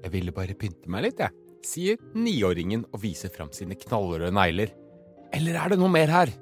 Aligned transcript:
Jeg 0.00 0.12
ville 0.14 0.32
bare 0.32 0.56
pynte 0.56 0.88
meg 0.88 1.04
litt, 1.04 1.18
jeg, 1.20 1.34
sier 1.66 1.98
niåringen 2.16 2.86
og 2.88 3.02
viser 3.02 3.32
fram 3.32 3.50
sine 3.52 3.76
knallrøde 3.76 4.32
negler. 4.32 4.72
Eller 5.36 5.58
er 5.60 5.72
det 5.72 5.78
noe 5.80 5.92
mer 5.92 6.08
her? 6.08 6.32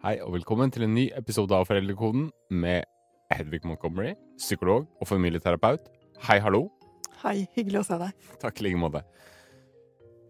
Hei 0.00 0.16
og 0.24 0.32
velkommen 0.34 0.72
til 0.74 0.86
en 0.88 0.94
ny 0.96 1.06
episode 1.14 1.54
av 1.54 1.68
Foreldrekoden 1.68 2.30
med 2.50 2.88
Hedvig 3.30 3.62
Montgomery, 3.68 4.16
psykolog 4.40 4.88
og 4.98 5.06
familieterapeut. 5.06 5.86
Hei, 6.26 6.40
hallo. 6.42 6.66
Hei, 7.22 7.44
hyggelig 7.54 7.84
å 7.84 7.86
se 7.92 8.00
deg. 8.00 8.26
Takk 8.42 8.58
i 8.58 8.66
like 8.66 8.80
måte. 8.80 9.04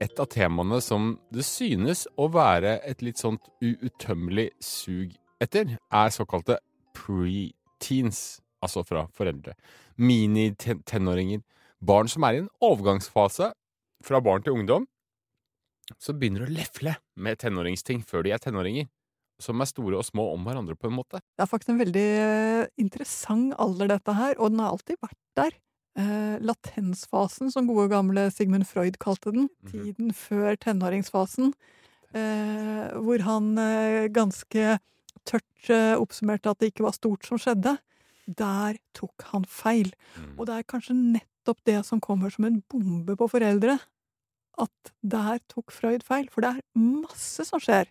Et 0.05 0.21
av 0.21 0.29
temaene 0.33 0.83
som 0.85 1.15
det 1.33 1.47
synes 1.49 2.05
å 2.21 2.29
være 2.35 2.77
et 2.89 3.01
litt 3.05 3.21
sånt 3.21 3.49
uuttømmelig 3.65 4.51
sug 4.65 5.17
etter, 5.41 5.79
er 5.79 6.13
såkalte 6.13 6.59
pre-teens, 6.99 8.41
altså 8.65 8.85
fra 8.87 9.07
foreldre. 9.17 9.57
Mini-tenåringer. 10.01 11.43
Barn 11.81 12.11
som 12.13 12.25
er 12.29 12.37
i 12.37 12.43
en 12.43 12.51
overgangsfase 12.65 13.53
fra 14.05 14.21
barn 14.25 14.45
til 14.45 14.57
ungdom, 14.57 14.87
som 15.99 16.19
begynner 16.21 16.47
å 16.47 16.53
lefle 16.53 16.95
med 17.17 17.41
tenåringsting 17.41 18.05
før 18.07 18.25
de 18.27 18.35
er 18.35 18.43
tenåringer. 18.43 18.89
Som 19.41 19.63
er 19.65 19.71
store 19.71 19.97
og 19.97 20.05
små 20.05 20.27
om 20.35 20.45
hverandre, 20.45 20.77
på 20.77 20.91
en 20.91 20.99
måte. 20.99 21.23
Det 21.33 21.47
er 21.47 21.49
faktisk 21.49 21.73
en 21.73 21.81
veldig 21.81 22.09
eh, 22.21 22.67
interessant 22.83 23.55
alder, 23.57 23.89
dette 23.95 24.13
her, 24.13 24.35
og 24.37 24.53
den 24.53 24.61
har 24.61 24.75
alltid 24.75 25.01
vært 25.01 25.17
der. 25.41 25.57
Eh, 25.97 26.37
latensfasen, 26.45 27.49
som 27.51 27.69
gode 27.69 27.89
gamle 27.91 28.27
Sigmund 28.35 28.69
Freud 28.69 29.01
kalte 29.01 29.33
den. 29.33 29.49
Mhm. 29.65 29.73
Tiden 29.73 30.13
før 30.13 30.61
tenåringsfasen. 30.61 31.55
Eh, 32.13 32.85
hvor 33.01 33.25
han 33.25 33.53
eh, 33.63 34.11
ganske 34.13 34.77
tørt 35.29 35.71
eh, 35.71 35.95
oppsummerte 35.97 36.51
at 36.51 36.61
det 36.61 36.73
ikke 36.73 36.89
var 36.89 36.97
stort 36.97 37.25
som 37.27 37.41
skjedde. 37.41 37.77
Der 38.39 38.79
tok 38.97 39.27
han 39.33 39.47
feil. 39.49 39.93
Mm. 40.17 40.35
Og 40.39 40.47
det 40.49 40.57
er 40.57 40.69
kanskje 40.71 40.97
nettopp 40.99 41.63
det 41.69 41.81
som 41.89 42.03
kommer 42.05 42.33
som 42.33 42.47
en 42.49 42.61
bombe 42.71 43.17
på 43.19 43.29
foreldre. 43.33 43.79
At 44.61 44.93
der 45.01 45.41
tok 45.51 45.73
Freud 45.75 46.05
feil. 46.07 46.29
For 46.33 46.45
det 46.45 46.55
er 46.55 46.81
masse 46.81 47.47
som 47.49 47.63
skjer. 47.63 47.91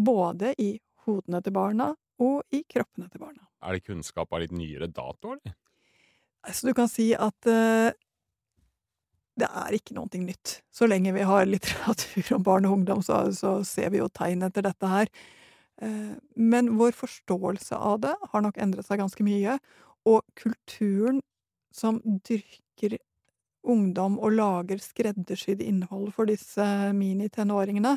Både 0.00 0.54
i 0.58 0.74
hodene 1.06 1.42
til 1.44 1.56
barna 1.56 1.92
og 2.20 2.42
i 2.52 2.62
kroppene 2.68 3.08
til 3.08 3.22
barna. 3.22 3.46
Er 3.64 3.76
det 3.76 3.86
kunnskap 3.86 4.32
av 4.32 4.42
litt 4.42 4.54
nyere 4.56 4.88
dato, 4.88 5.34
eller? 5.36 5.56
Så 6.48 6.70
du 6.70 6.72
kan 6.76 6.88
si 6.88 7.10
at 7.12 7.48
uh, 7.48 7.92
det 9.40 9.48
er 9.48 9.76
ikke 9.76 9.96
noe 9.96 10.22
nytt. 10.22 10.60
Så 10.72 10.88
lenge 10.88 11.12
vi 11.16 11.26
har 11.26 11.48
litteratur 11.48 12.36
om 12.36 12.46
barn 12.46 12.68
og 12.68 12.78
ungdom, 12.80 13.02
så, 13.04 13.26
så 13.36 13.58
ser 13.66 13.92
vi 13.92 14.00
jo 14.00 14.08
tegn 14.12 14.46
etter 14.48 14.64
dette 14.66 14.90
her. 14.90 15.12
Eh, 15.80 16.16
men 16.36 16.74
vår 16.76 16.92
forståelse 16.96 17.76
av 17.76 18.00
det 18.04 18.14
har 18.32 18.44
nok 18.44 18.58
endret 18.60 18.86
seg 18.86 19.00
ganske 19.00 19.24
mye. 19.24 19.58
Og 20.08 20.24
kulturen 20.38 21.20
som 21.74 22.00
dyrker 22.04 22.98
ungdom 23.68 24.16
og 24.20 24.34
lager 24.38 24.80
skreddersydd 24.80 25.60
innhold 25.62 26.12
for 26.16 26.28
disse 26.30 26.64
mini-tenåringene 26.96 27.96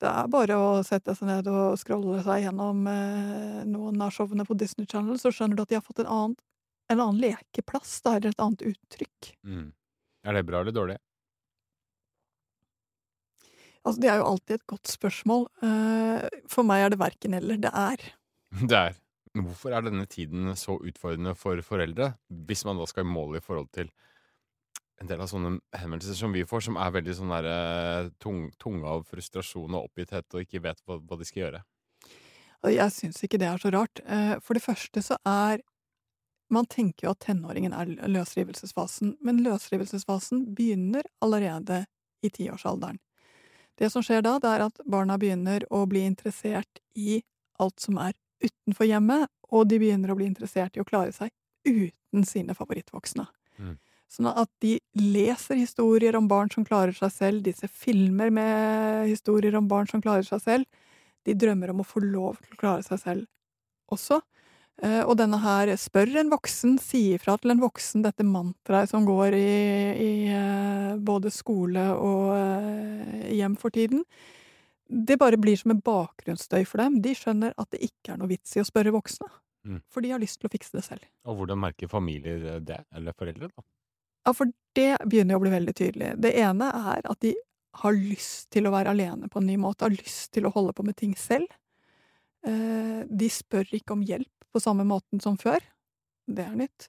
Det 0.00 0.08
er 0.08 0.30
bare 0.32 0.56
å 0.56 0.68
sette 0.86 1.12
seg 1.18 1.28
ned 1.28 1.48
og 1.52 1.76
scrolle 1.80 2.22
seg 2.24 2.46
gjennom 2.46 2.86
eh, 2.86 3.64
noen 3.68 3.98
av 4.04 4.12
showene 4.14 4.46
på 4.46 4.54
Disney 4.54 4.86
Channel, 4.86 5.18
så 5.18 5.32
skjønner 5.34 5.58
du 5.58 5.64
at 5.64 5.72
de 5.72 5.78
har 5.80 5.84
fått 5.84 6.04
en 6.04 6.12
annen, 6.14 6.36
en 6.88 7.00
annen 7.02 7.18
lekeplass, 7.18 7.96
da, 8.06 8.14
eller 8.14 8.30
et 8.30 8.44
annet 8.44 8.62
uttrykk. 8.70 9.32
Mm. 9.42 9.72
Er 10.22 10.38
det 10.38 10.44
bra 10.46 10.62
eller 10.62 10.76
dårlig? 10.76 11.00
Altså, 13.84 14.00
det 14.02 14.10
er 14.10 14.18
jo 14.20 14.28
alltid 14.30 14.54
et 14.58 14.66
godt 14.70 14.90
spørsmål. 14.90 15.46
Eh, 15.64 16.40
For 16.50 16.66
meg 16.66 16.84
er 16.86 16.94
det 16.94 17.00
verken 17.00 17.36
eller. 17.38 17.60
Det 17.62 17.70
er. 17.72 18.02
Det 18.72 18.78
er. 18.78 18.98
Hvorfor 19.38 19.74
er 19.76 19.84
denne 19.84 20.06
tiden 20.10 20.48
så 20.58 20.78
utfordrende 20.80 21.34
for 21.38 21.60
foreldre, 21.62 22.14
hvis 22.48 22.64
man 22.66 22.78
da 22.80 22.86
skal 22.88 23.04
i 23.06 23.10
mål 23.12 23.36
i 23.38 23.42
forhold 23.44 23.68
til 23.76 23.90
en 24.98 25.06
del 25.06 25.20
av 25.22 25.28
sånne 25.30 25.58
henvendelser 25.78 26.16
som 26.18 26.32
vi 26.34 26.42
får, 26.48 26.64
som 26.66 26.78
er 26.80 26.94
veldig 26.96 27.14
sånn 27.14 27.30
der 27.30 27.46
eh, 27.52 28.08
tung, 28.18 28.48
tunge 28.58 28.88
av 28.88 29.04
frustrasjon 29.06 29.76
og 29.78 29.90
oppgitthet 29.90 30.34
og 30.34 30.42
ikke 30.42 30.62
vet 30.64 30.80
hva, 30.88 30.96
hva 30.98 31.18
de 31.20 31.28
skal 31.28 31.44
gjøre? 31.44 31.60
Jeg 32.72 32.90
syns 32.90 33.20
ikke 33.22 33.38
det 33.38 33.46
er 33.46 33.60
så 33.62 33.70
rart. 33.70 34.00
Eh, 34.02 34.34
For 34.42 34.58
det 34.58 34.64
første 34.64 35.04
så 35.04 35.20
er 35.28 35.62
Man 36.50 36.64
tenker 36.64 37.04
jo 37.04 37.10
at 37.12 37.20
tenåringen 37.26 37.74
er 37.76 37.90
løsrivelsesfasen, 38.08 39.18
men 39.20 39.42
løsrivelsesfasen 39.44 40.46
begynner 40.56 41.04
allerede 41.20 41.82
i 42.24 42.30
tiårsalderen. 42.32 42.96
Det 43.78 43.90
som 43.92 44.02
skjer 44.02 44.24
da, 44.26 44.36
det 44.42 44.50
er 44.50 44.64
at 44.66 44.80
barna 44.90 45.18
begynner 45.20 45.64
å 45.74 45.84
bli 45.86 46.02
interessert 46.06 46.80
i 46.98 47.20
alt 47.62 47.78
som 47.82 47.98
er 48.02 48.16
utenfor 48.42 48.88
hjemmet, 48.88 49.30
og 49.54 49.68
de 49.70 49.78
begynner 49.80 50.12
å 50.12 50.16
bli 50.18 50.26
interessert 50.28 50.76
i 50.76 50.82
å 50.82 50.86
klare 50.86 51.14
seg 51.14 51.30
uten 51.66 52.24
sine 52.26 52.56
favorittvoksne. 52.58 53.26
Mm. 53.58 53.76
Sånn 54.08 54.30
at 54.30 54.50
de 54.64 54.78
leser 54.96 55.58
historier 55.60 56.16
om 56.16 56.28
barn 56.30 56.50
som 56.52 56.64
klarer 56.66 56.96
seg 56.96 57.12
selv, 57.12 57.42
de 57.44 57.52
ser 57.54 57.70
filmer 57.70 58.32
med 58.34 59.08
historier 59.10 59.56
om 59.58 59.68
barn 59.68 59.88
som 59.90 60.02
klarer 60.02 60.24
seg 60.26 60.42
selv. 60.42 60.84
De 61.26 61.36
drømmer 61.36 61.74
om 61.74 61.82
å 61.82 61.86
få 61.86 62.00
lov 62.04 62.38
til 62.40 62.56
å 62.56 62.60
klare 62.60 62.86
seg 62.86 63.02
selv 63.02 63.92
også. 63.92 64.22
Eh, 64.78 65.02
Og 65.02 65.16
denne 65.18 65.38
her 65.42 65.72
spør 65.80 66.20
en 66.20 66.30
voksen, 66.30 66.76
sier 66.78 67.18
fra 67.22 67.34
til 67.40 67.54
en 67.54 67.62
voksen, 67.62 68.04
dette 68.04 68.26
mantraet 68.26 68.90
som 68.92 69.06
går 69.08 69.34
i, 69.34 69.54
i 69.98 70.12
eh, 70.30 70.92
både 71.02 71.32
skole 71.34 71.82
og 71.96 72.30
eh, 72.36 73.32
hjem 73.40 73.56
for 73.58 73.74
tiden. 73.74 74.04
Det 74.88 75.18
bare 75.20 75.40
blir 75.40 75.58
som 75.58 75.74
en 75.74 75.82
bakgrunnsstøy 75.84 76.62
for 76.64 76.80
dem. 76.80 77.00
De 77.04 77.16
skjønner 77.16 77.56
at 77.58 77.68
det 77.74 77.82
ikke 77.90 78.14
er 78.14 78.22
noe 78.22 78.30
vits 78.30 78.54
i 78.56 78.62
å 78.62 78.68
spørre 78.68 78.94
voksne. 78.94 79.28
Mm. 79.66 79.82
For 79.90 80.04
de 80.04 80.14
har 80.14 80.22
lyst 80.22 80.38
til 80.40 80.48
å 80.48 80.52
fikse 80.52 80.78
det 80.78 80.86
selv. 80.86 81.02
Og 81.28 81.40
hvordan 81.40 81.60
merker 81.60 81.90
familier 81.90 82.62
det? 82.62 82.78
Eller 82.96 83.16
foreldre, 83.18 83.50
da? 83.50 83.66
Ja, 84.28 84.32
for 84.36 84.48
det 84.78 84.94
begynner 85.10 85.34
jo 85.34 85.42
å 85.42 85.44
bli 85.44 85.52
veldig 85.52 85.74
tydelig. 85.76 86.14
Det 86.22 86.32
ene 86.38 86.70
er 86.94 87.04
at 87.04 87.20
de 87.24 87.34
har 87.82 87.98
lyst 87.98 88.48
til 88.54 88.68
å 88.68 88.72
være 88.72 88.94
alene 88.94 89.28
på 89.28 89.42
en 89.42 89.50
ny 89.50 89.58
måte, 89.60 89.84
har 89.84 89.92
lyst 89.92 90.30
til 90.36 90.48
å 90.48 90.54
holde 90.54 90.72
på 90.76 90.86
med 90.86 90.96
ting 90.98 91.12
selv. 91.18 91.50
De 92.42 93.28
spør 93.32 93.68
ikke 93.76 93.96
om 93.96 94.04
hjelp 94.06 94.37
på 94.58 94.64
samme 94.66 94.86
måten 94.88 95.22
som 95.22 95.38
før. 95.40 95.62
Det 96.28 96.44
er 96.44 96.56
nytt. 96.58 96.88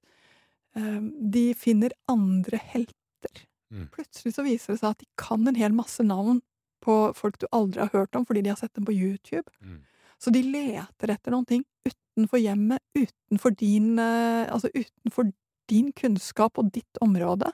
Eh, 0.75 0.99
De 1.37 1.45
finner 1.57 1.95
andre 2.11 2.59
helter. 2.73 3.45
Mm. 3.69 3.87
Plutselig 3.93 4.33
så 4.35 4.45
viser 4.45 4.73
det 4.73 4.81
seg 4.81 4.91
at 4.91 5.03
de 5.03 5.09
kan 5.19 5.45
en 5.47 5.57
hel 5.57 5.75
masse 5.77 6.03
navn 6.03 6.41
på 6.83 6.95
folk 7.15 7.37
du 7.39 7.45
aldri 7.53 7.83
har 7.83 7.91
hørt 7.93 8.15
om 8.17 8.25
fordi 8.25 8.41
de 8.45 8.53
har 8.53 8.59
sett 8.59 8.73
dem 8.73 8.87
på 8.87 8.95
YouTube. 8.95 9.45
Mm. 9.61 9.83
Så 10.19 10.33
de 10.35 10.41
leter 10.43 11.13
etter 11.13 11.31
noen 11.31 11.47
ting 11.47 11.63
utenfor 11.87 12.41
hjemmet, 12.41 12.81
utenfor 12.97 13.55
din, 13.59 13.93
eh, 13.99 14.49
altså 14.51 14.71
utenfor 14.73 15.31
din 15.69 15.91
kunnskap 15.93 16.57
og 16.57 16.71
ditt 16.73 16.99
område. 17.01 17.51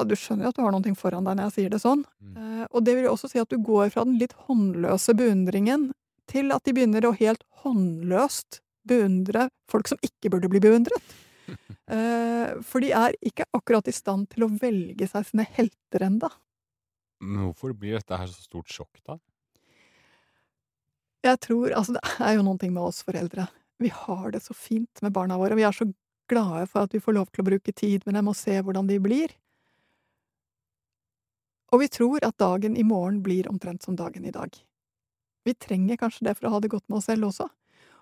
Og 0.00 0.08
du 0.08 0.16
skjønner 0.16 0.46
jo 0.46 0.52
at 0.52 0.58
du 0.58 0.62
har 0.64 0.72
noen 0.74 0.84
ting 0.88 0.96
foran 0.98 1.26
deg 1.28 1.36
når 1.36 1.48
jeg 1.50 1.56
sier 1.56 1.72
det 1.72 1.82
sånn. 1.82 2.04
Mm. 2.20 2.36
Eh, 2.36 2.66
og 2.70 2.84
det 2.84 2.96
vil 2.96 3.06
jo 3.06 3.14
også 3.14 3.30
si 3.30 3.40
at 3.40 3.52
du 3.52 3.60
går 3.64 3.92
fra 3.94 4.04
den 4.08 4.18
litt 4.20 4.34
håndløse 4.48 5.14
beundringen 5.16 5.90
til 6.30 6.54
at 6.54 6.64
de 6.66 6.74
begynner 6.76 7.06
å 7.06 7.16
helt 7.18 7.42
håndløst 7.64 8.60
beundre 8.88 9.48
folk 9.70 9.90
som 9.90 10.00
ikke 10.04 10.32
burde 10.32 10.52
bli 10.52 10.62
beundret. 10.62 11.16
Eh, 11.90 12.50
for 12.62 12.78
de 12.78 12.92
er 12.94 13.16
ikke 13.26 13.42
akkurat 13.50 13.88
i 13.90 13.94
stand 13.94 14.28
til 14.30 14.44
å 14.46 14.48
velge 14.60 15.08
seg 15.10 15.24
sine 15.26 15.42
helter 15.56 16.04
enda. 16.06 16.28
Men 17.18 17.48
hvorfor 17.48 17.72
blir 17.74 17.96
dette 17.96 18.14
her 18.14 18.30
så 18.30 18.44
stort 18.44 18.70
sjokk, 18.70 19.00
da? 19.02 19.16
Jeg 21.26 21.40
tror, 21.42 21.74
altså 21.74 21.96
Det 21.96 22.04
er 22.22 22.36
jo 22.36 22.44
noen 22.46 22.60
ting 22.62 22.70
med 22.76 22.84
oss 22.84 23.02
foreldre. 23.02 23.48
Vi 23.82 23.90
har 23.90 24.30
det 24.30 24.44
så 24.44 24.54
fint 24.54 25.02
med 25.02 25.16
barna 25.18 25.40
våre. 25.40 25.58
Vi 25.58 25.66
er 25.66 25.74
så 25.74 25.88
glade 26.30 26.68
for 26.70 26.86
at 26.86 26.94
vi 26.94 27.02
får 27.02 27.18
lov 27.18 27.28
til 27.34 27.42
å 27.42 27.48
bruke 27.50 27.74
tid 27.74 28.06
med 28.06 28.14
dem 28.20 28.30
og 28.30 28.38
se 28.38 28.54
hvordan 28.62 28.86
de 28.86 29.02
blir. 29.02 29.34
Og 31.74 31.82
vi 31.82 31.90
tror 31.90 32.22
at 32.26 32.38
dagen 32.38 32.76
i 32.78 32.86
morgen 32.86 33.18
blir 33.22 33.50
omtrent 33.50 33.82
som 33.82 33.98
dagen 33.98 34.24
i 34.26 34.34
dag. 34.34 34.54
Vi 35.46 35.54
trenger 35.56 36.00
kanskje 36.00 36.28
det 36.28 36.36
for 36.38 36.48
å 36.48 36.54
ha 36.54 36.60
det 36.60 36.72
godt 36.72 36.86
med 36.88 37.00
oss 37.00 37.08
selv 37.10 37.30
også. 37.30 37.48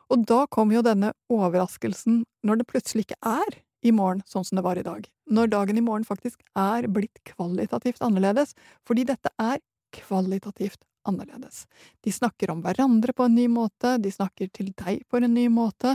Og 0.09 0.25
da 0.29 0.45
kommer 0.51 0.79
jo 0.79 0.85
denne 0.87 1.13
overraskelsen 1.33 2.23
når 2.47 2.61
det 2.61 2.69
plutselig 2.71 3.07
ikke 3.07 3.21
er 3.29 3.59
i 3.87 3.93
morgen 3.95 4.23
sånn 4.27 4.47
som 4.47 4.59
det 4.59 4.65
var 4.67 4.79
i 4.81 4.87
dag. 4.87 5.05
Når 5.31 5.51
dagen 5.53 5.79
i 5.79 5.85
morgen 5.85 6.07
faktisk 6.09 6.41
er 6.59 6.89
blitt 6.91 7.21
kvalitativt 7.29 8.03
annerledes. 8.05 8.55
Fordi 8.89 9.05
dette 9.09 9.31
er 9.39 9.61
kvalitativt 9.95 10.81
annerledes. 11.09 11.67
De 12.05 12.13
snakker 12.13 12.51
om 12.53 12.63
hverandre 12.65 13.15
på 13.17 13.29
en 13.29 13.37
ny 13.37 13.47
måte, 13.53 13.97
de 14.03 14.13
snakker 14.13 14.51
til 14.53 14.73
deg 14.77 15.05
på 15.09 15.21
en 15.21 15.33
ny 15.33 15.47
måte. 15.53 15.95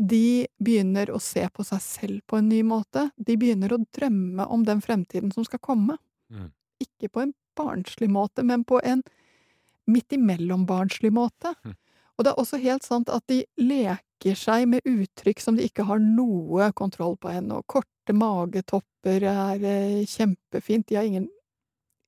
De 0.00 0.46
begynner 0.62 1.10
å 1.12 1.20
se 1.20 1.44
på 1.52 1.66
seg 1.66 1.82
selv 1.84 2.22
på 2.30 2.40
en 2.40 2.48
ny 2.48 2.62
måte. 2.66 3.10
De 3.16 3.36
begynner 3.36 3.74
å 3.74 3.82
drømme 3.92 4.46
om 4.48 4.64
den 4.64 4.80
fremtiden 4.80 5.32
som 5.34 5.44
skal 5.44 5.60
komme. 5.62 5.98
Mm. 6.32 6.48
Ikke 6.80 7.10
på 7.12 7.26
en 7.26 7.34
barnslig 7.58 8.08
måte, 8.10 8.46
men 8.46 8.64
på 8.64 8.80
en 8.80 9.02
midt 9.90 10.16
imellom-barnslig 10.16 11.12
måte. 11.14 11.54
Hm. 11.64 11.76
Og 12.18 12.24
det 12.24 12.32
er 12.32 12.40
også 12.42 12.60
helt 12.60 12.84
sant 12.84 13.08
at 13.08 13.24
de 13.32 13.42
leker 13.56 14.36
seg 14.36 14.66
med 14.68 14.84
uttrykk 14.84 15.40
som 15.40 15.56
de 15.56 15.64
ikke 15.64 15.86
har 15.88 16.02
noe 16.02 16.68
kontroll 16.76 17.16
på 17.16 17.30
ennå. 17.32 17.62
Korte 17.64 18.12
magetopper 18.12 19.24
er 19.24 19.64
eh, 19.64 20.02
kjempefint. 20.04 20.88
De 20.90 20.98
har 20.98 21.08
ingen 21.08 21.30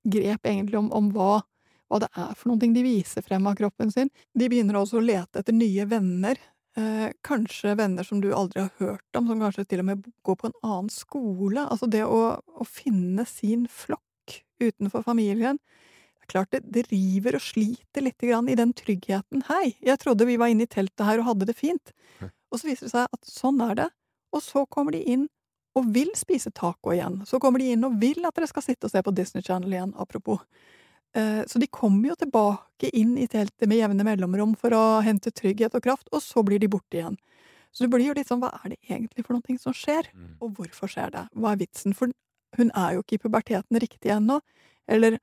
grep 0.05 0.47
egentlig 0.47 0.77
om, 0.79 0.91
om 0.93 1.09
hva, 1.15 1.41
hva 1.89 2.03
det 2.03 2.11
er 2.13 2.35
for 2.37 2.61
ting 2.61 2.75
de 2.77 2.85
viser 2.85 3.25
frem 3.25 3.47
av 3.49 3.57
kroppen 3.57 3.93
sin. 3.95 4.13
De 4.37 4.51
begynner 4.53 4.77
også 4.81 5.01
å 5.01 5.07
lete 5.07 5.41
etter 5.41 5.57
nye 5.57 5.87
venner. 5.89 6.41
Eh, 6.77 7.09
kanskje 7.25 7.75
venner 7.81 8.05
som 8.05 8.21
du 8.21 8.31
aldri 8.33 8.67
har 8.67 8.73
hørt 8.81 9.17
om, 9.19 9.27
som 9.29 9.41
kanskje 9.41 9.67
til 9.69 9.83
og 9.83 9.91
med 9.91 10.07
går 10.25 10.39
på 10.41 10.49
en 10.51 10.59
annen 10.61 10.93
skole. 10.93 11.65
Altså 11.65 11.89
det 11.89 12.05
å, 12.05 12.37
å 12.37 12.69
finne 12.69 13.25
sin 13.29 13.65
flokk 13.69 14.43
utenfor 14.63 15.05
familien. 15.09 15.61
Klart 16.33 16.51
det, 16.55 16.63
det 16.73 16.87
river 16.89 17.37
og 17.37 17.45
sliter 17.45 18.05
litt 18.05 18.25
i 18.25 18.57
den 18.57 18.73
tryggheten. 18.73 19.45
Hei, 19.51 19.77
jeg 19.85 20.01
trodde 20.01 20.25
vi 20.29 20.39
var 20.41 20.49
inne 20.49 20.65
i 20.65 20.71
teltet 20.71 21.05
her 21.05 21.21
og 21.21 21.29
hadde 21.29 21.51
det 21.51 21.57
fint. 21.59 21.93
Og 22.53 22.61
så 22.61 22.69
viser 22.71 22.89
det 22.89 22.95
seg 22.95 23.09
at 23.13 23.29
sånn 23.29 23.61
er 23.65 23.75
det. 23.77 23.89
Og 24.33 24.41
så 24.45 24.65
kommer 24.67 24.97
de 24.97 25.03
inn 25.05 25.27
og 25.77 25.89
vil 25.93 26.11
spise 26.17 26.53
taco 26.53 26.93
igjen. 26.93 27.21
Så 27.29 27.41
kommer 27.41 27.61
de 27.61 27.73
inn 27.75 27.85
og 27.85 27.99
vil 28.01 28.25
at 28.29 28.37
dere 28.37 28.49
skal 28.49 28.65
sitte 28.65 28.89
og 28.89 28.93
se 28.93 29.03
på 29.05 29.15
Disney 29.17 29.45
Channel 29.45 29.73
igjen, 29.73 29.93
apropos. 30.01 30.41
Eh, 31.17 31.43
så 31.49 31.61
de 31.61 31.69
kommer 31.69 32.13
jo 32.13 32.17
tilbake 32.21 32.89
inn 32.97 33.19
i 33.21 33.29
teltet 33.29 33.69
med 33.69 33.81
jevne 33.81 34.05
mellomrom 34.05 34.55
for 34.57 34.73
å 34.77 34.83
hente 35.05 35.33
trygghet 35.33 35.77
og 35.77 35.85
kraft, 35.85 36.09
og 36.13 36.25
så 36.25 36.45
blir 36.45 36.61
de 36.61 36.71
borte 36.73 37.01
igjen. 37.01 37.17
Så 37.73 37.85
det 37.85 37.93
blir 37.93 38.11
jo 38.11 38.17
litt 38.17 38.29
sånn, 38.29 38.41
hva 38.41 38.53
er 38.61 38.75
det 38.75 38.81
egentlig 38.89 39.25
for 39.25 39.37
noe 39.37 39.59
som 39.61 39.73
skjer, 39.77 40.09
Mm. 40.13 40.37
og 40.41 40.57
hvorfor 40.57 40.89
skjer 40.93 41.11
det? 41.13 41.29
Hva 41.37 41.53
er 41.53 41.61
vitsen? 41.65 41.95
For 41.97 42.13
hun 42.57 42.71
er 42.77 42.95
jo 42.95 43.03
ikke 43.03 43.17
i 43.17 43.23
puberteten 43.25 43.81
riktig 43.81 44.13
ennå, 44.13 44.41
eller 44.89 45.19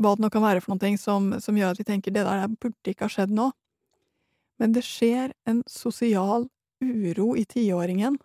hva 0.00 0.14
det 0.16 0.24
nå 0.24 0.30
kan 0.32 0.42
være 0.42 0.62
for 0.64 0.74
noe 0.74 0.98
som, 0.98 1.32
som 1.40 1.58
gjør 1.58 1.74
at 1.74 1.80
vi 1.80 1.86
tenker 1.88 2.14
det 2.14 2.26
der 2.26 2.48
burde 2.50 2.90
ikke 2.90 3.06
ha 3.06 3.12
skjedd 3.12 3.34
nå. 3.34 3.50
Men 4.58 4.74
det 4.74 4.84
skjer 4.86 5.34
en 5.50 5.62
sosial 5.70 6.48
uro 6.84 7.34
i 7.38 7.44
tiåringen, 7.48 8.18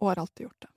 og 0.00 0.12
har 0.12 0.22
alltid 0.22 0.46
gjort 0.46 0.66
det. 0.66 0.70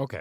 Ok. 0.00 0.14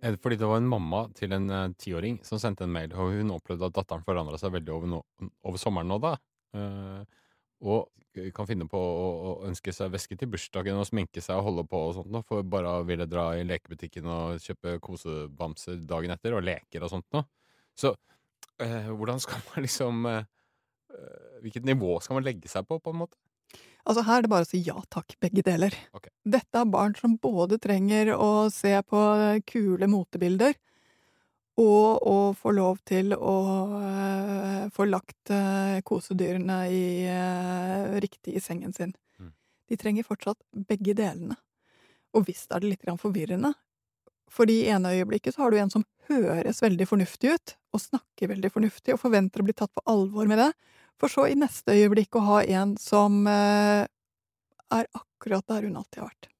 Er 0.00 0.14
det 0.14 0.20
Fordi 0.22 0.36
det 0.36 0.46
var 0.48 0.56
en 0.56 0.68
mamma 0.68 1.08
til 1.14 1.32
en 1.32 1.50
eh, 1.50 1.72
tiåring 1.76 2.20
som 2.24 2.38
sendte 2.40 2.64
en 2.64 2.72
mail, 2.72 2.92
og 2.94 3.16
hun 3.18 3.34
opplevde 3.34 3.68
at 3.68 3.76
datteren 3.76 4.04
forandra 4.06 4.38
seg 4.40 4.54
veldig 4.54 4.72
over, 4.72 4.88
no 4.88 5.00
over 5.44 5.60
sommeren 5.60 5.90
nå, 5.90 5.98
da. 6.00 6.14
Eh, 6.56 7.18
og 7.60 7.88
kan 8.34 8.48
finne 8.48 8.66
på 8.68 8.78
å, 8.78 9.30
ønske 9.46 9.72
seg 9.74 9.92
væske 9.92 10.16
til 10.18 10.30
bursdagen 10.32 10.78
og 10.80 10.88
sminke 10.88 11.22
seg 11.22 11.38
og 11.38 11.46
holde 11.46 11.64
på 11.70 11.80
og 11.88 11.96
sånt, 11.98 12.20
for 12.28 12.46
bare 12.46 12.80
å 12.80 12.86
ville 12.86 13.06
dra 13.10 13.30
i 13.38 13.46
lekebutikken 13.46 14.08
og 14.10 14.42
kjøpe 14.42 14.78
kosebamser 14.82 15.80
dagen 15.88 16.14
etter, 16.14 16.34
og 16.34 16.44
leker 16.46 16.84
og 16.84 16.92
sånt 16.92 17.06
noe. 17.14 17.28
Så 17.78 17.94
eh, 18.62 18.90
hvordan 18.90 19.22
skal 19.22 19.42
man 19.50 19.66
liksom 19.66 20.06
eh, 20.10 20.22
eh, 20.92 21.26
Hvilket 21.40 21.64
nivå 21.64 21.94
skal 22.04 22.18
man 22.18 22.26
legge 22.26 22.50
seg 22.52 22.66
på, 22.68 22.80
på 22.82 22.92
en 22.92 23.04
måte? 23.04 23.16
Altså 23.88 24.02
her 24.04 24.18
er 24.18 24.26
det 24.26 24.32
bare 24.32 24.44
å 24.44 24.48
si 24.50 24.58
ja 24.66 24.76
takk, 24.92 25.14
begge 25.22 25.44
deler. 25.46 25.74
Okay. 25.96 26.12
Dette 26.28 26.60
er 26.60 26.68
barn 26.68 26.92
som 26.98 27.14
både 27.16 27.56
trenger 27.62 28.12
å 28.12 28.50
se 28.52 28.74
på 28.84 29.00
kule 29.48 29.88
motebilder, 29.88 30.58
og 31.60 32.06
å 32.08 32.16
få 32.36 32.52
lov 32.56 32.80
til 32.88 33.12
å 33.14 33.36
uh, 33.74 34.68
få 34.72 34.86
lagt 34.88 35.32
uh, 35.34 35.80
kosedyrene 35.86 36.58
i, 36.72 36.84
uh, 37.10 37.98
riktig 38.00 38.38
i 38.38 38.42
sengen 38.42 38.72
sin. 38.76 38.94
Mm. 39.20 39.32
De 39.68 39.78
trenger 39.80 40.06
fortsatt 40.06 40.40
begge 40.70 40.96
delene. 40.96 41.36
Og 42.16 42.26
visst 42.30 42.50
er 42.50 42.62
det 42.62 42.72
litt 42.72 42.88
forvirrende, 42.98 43.52
fordi 44.30 44.62
i 44.64 44.72
ene 44.72 44.94
øyeblikket 44.96 45.36
så 45.36 45.44
har 45.44 45.52
du 45.52 45.60
en 45.60 45.70
som 45.70 45.84
høres 46.10 46.62
veldig 46.62 46.88
fornuftig 46.88 47.36
ut, 47.36 47.54
og 47.74 47.84
snakker 47.84 48.32
veldig 48.32 48.50
fornuftig, 48.50 48.94
og 48.94 49.02
forventer 49.04 49.42
å 49.42 49.46
bli 49.46 49.54
tatt 49.54 49.70
på 49.74 49.84
alvor 49.90 50.26
med 50.30 50.42
det, 50.42 50.50
for 50.98 51.12
så 51.12 51.28
i 51.30 51.38
neste 51.38 51.76
øyeblikk 51.76 52.18
å 52.18 52.26
ha 52.26 52.40
en 52.42 52.74
som 52.82 53.22
er 53.30 53.86
akkurat 54.70 55.46
der 55.46 55.68
hun 55.68 55.78
alltid 55.78 56.02
har 56.02 56.10
vært. 56.10 56.30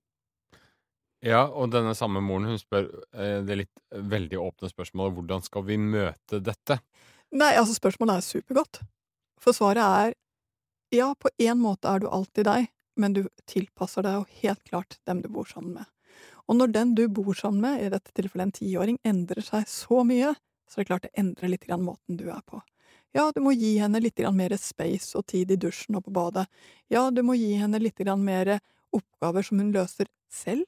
Ja, 1.21 1.43
og 1.45 1.69
denne 1.75 1.93
samme 1.97 2.23
moren 2.25 2.49
hun 2.49 2.61
spør 2.61 2.87
eh, 3.13 3.41
det 3.45 3.59
litt 3.63 3.83
veldig 3.93 4.39
åpne 4.41 4.71
spørsmålet 4.73 5.19
hvordan 5.19 5.45
skal 5.45 5.67
vi 5.69 5.77
møte 5.77 6.41
dette? 6.41 6.79
Nei, 7.31 7.53
altså 7.61 7.77
spørsmålet 7.77 8.19
er 8.19 8.27
supergodt. 8.27 8.81
For 9.41 9.57
svaret 9.57 9.85
er 9.85 10.15
ja, 10.97 11.13
på 11.15 11.31
en 11.39 11.61
måte 11.61 11.91
er 11.91 12.03
du 12.03 12.09
alltid 12.11 12.49
deg, 12.49 12.71
men 12.99 13.15
du 13.15 13.23
tilpasser 13.49 14.05
deg 14.07 14.17
jo 14.17 14.41
helt 14.41 14.63
klart 14.67 14.97
dem 15.07 15.21
du 15.23 15.29
bor 15.31 15.47
sammen 15.47 15.77
med. 15.77 15.91
Og 16.51 16.57
når 16.59 16.73
den 16.75 16.97
du 16.99 17.05
bor 17.13 17.37
sammen 17.39 17.63
med, 17.63 17.85
i 17.85 17.93
dette 17.93 18.11
tilfellet 18.17 18.49
en 18.49 18.57
tiåring, 18.57 18.99
endrer 19.07 19.45
seg 19.45 19.69
så 19.71 20.03
mye, 20.09 20.33
så 20.67 20.81
er 20.81 20.83
det 20.83 20.89
klart 20.89 21.07
det 21.07 21.15
endrer 21.21 21.53
litt 21.53 21.69
grann 21.69 21.85
måten 21.85 22.19
du 22.19 22.27
er 22.33 22.43
på. 22.49 22.59
Ja, 23.15 23.29
du 23.35 23.39
må 23.43 23.53
gi 23.55 23.77
henne 23.79 24.01
litt 24.03 24.19
grann 24.19 24.39
mer 24.39 24.55
space 24.59 25.19
og 25.19 25.29
tid 25.31 25.51
i 25.51 25.59
dusjen 25.61 25.99
og 25.99 26.09
på 26.09 26.15
badet. 26.15 26.47
Ja, 26.91 27.09
du 27.11 27.23
må 27.27 27.37
gi 27.39 27.53
henne 27.59 27.79
litt 27.83 27.99
grann 27.99 28.23
mer 28.27 28.57
oppgaver 28.95 29.47
som 29.47 29.63
hun 29.63 29.73
løser 29.75 30.11
selv. 30.31 30.67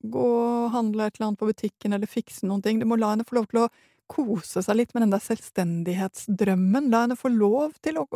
Gå 0.00 0.26
og 0.26 0.70
handle 0.72 1.06
et 1.06 1.18
eller 1.18 1.30
annet 1.30 1.40
på 1.40 1.48
butikken 1.50 1.92
eller 1.92 2.08
fikse 2.08 2.46
noen 2.48 2.62
ting. 2.64 2.80
Du 2.80 2.86
må 2.88 2.96
la 2.96 3.12
henne 3.12 3.26
få 3.28 3.36
lov 3.36 3.50
til 3.50 3.64
å 3.64 3.70
kose 4.10 4.62
seg 4.64 4.78
litt 4.78 4.94
med 4.94 5.04
den 5.04 5.12
der 5.12 5.22
selvstendighetsdrømmen. 5.22 6.88
La 6.90 7.04
henne 7.04 7.18
få 7.18 7.30
lov 7.32 7.76
til 7.84 8.00
å, 8.00 8.06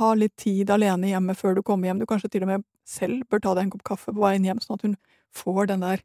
ha 0.00 0.12
litt 0.16 0.36
tid 0.40 0.70
alene 0.72 1.10
hjemme 1.10 1.36
før 1.36 1.58
du 1.58 1.62
kommer 1.66 1.90
hjem. 1.90 2.00
Du 2.00 2.08
kanskje 2.08 2.30
til 2.32 2.46
og 2.46 2.52
med 2.52 2.66
selv 2.88 3.26
bør 3.30 3.42
ta 3.42 3.56
deg 3.56 3.66
en 3.66 3.74
kopp 3.74 3.84
kaffe 3.92 4.14
på 4.14 4.22
veien 4.22 4.46
hjem, 4.46 4.62
sånn 4.62 4.78
at 4.78 4.86
hun 4.86 4.96
får 5.32 5.68
den 5.72 5.84
der 5.84 6.02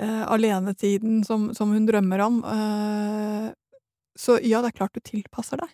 eh, 0.00 0.24
alenetiden 0.26 1.22
som, 1.26 1.50
som 1.54 1.74
hun 1.74 1.86
drømmer 1.88 2.24
om. 2.24 2.40
Eh, 2.44 3.50
så 4.18 4.40
ja, 4.42 4.62
det 4.62 4.72
er 4.72 4.78
klart 4.80 4.96
du 4.96 5.04
tilpasser 5.04 5.60
deg. 5.60 5.70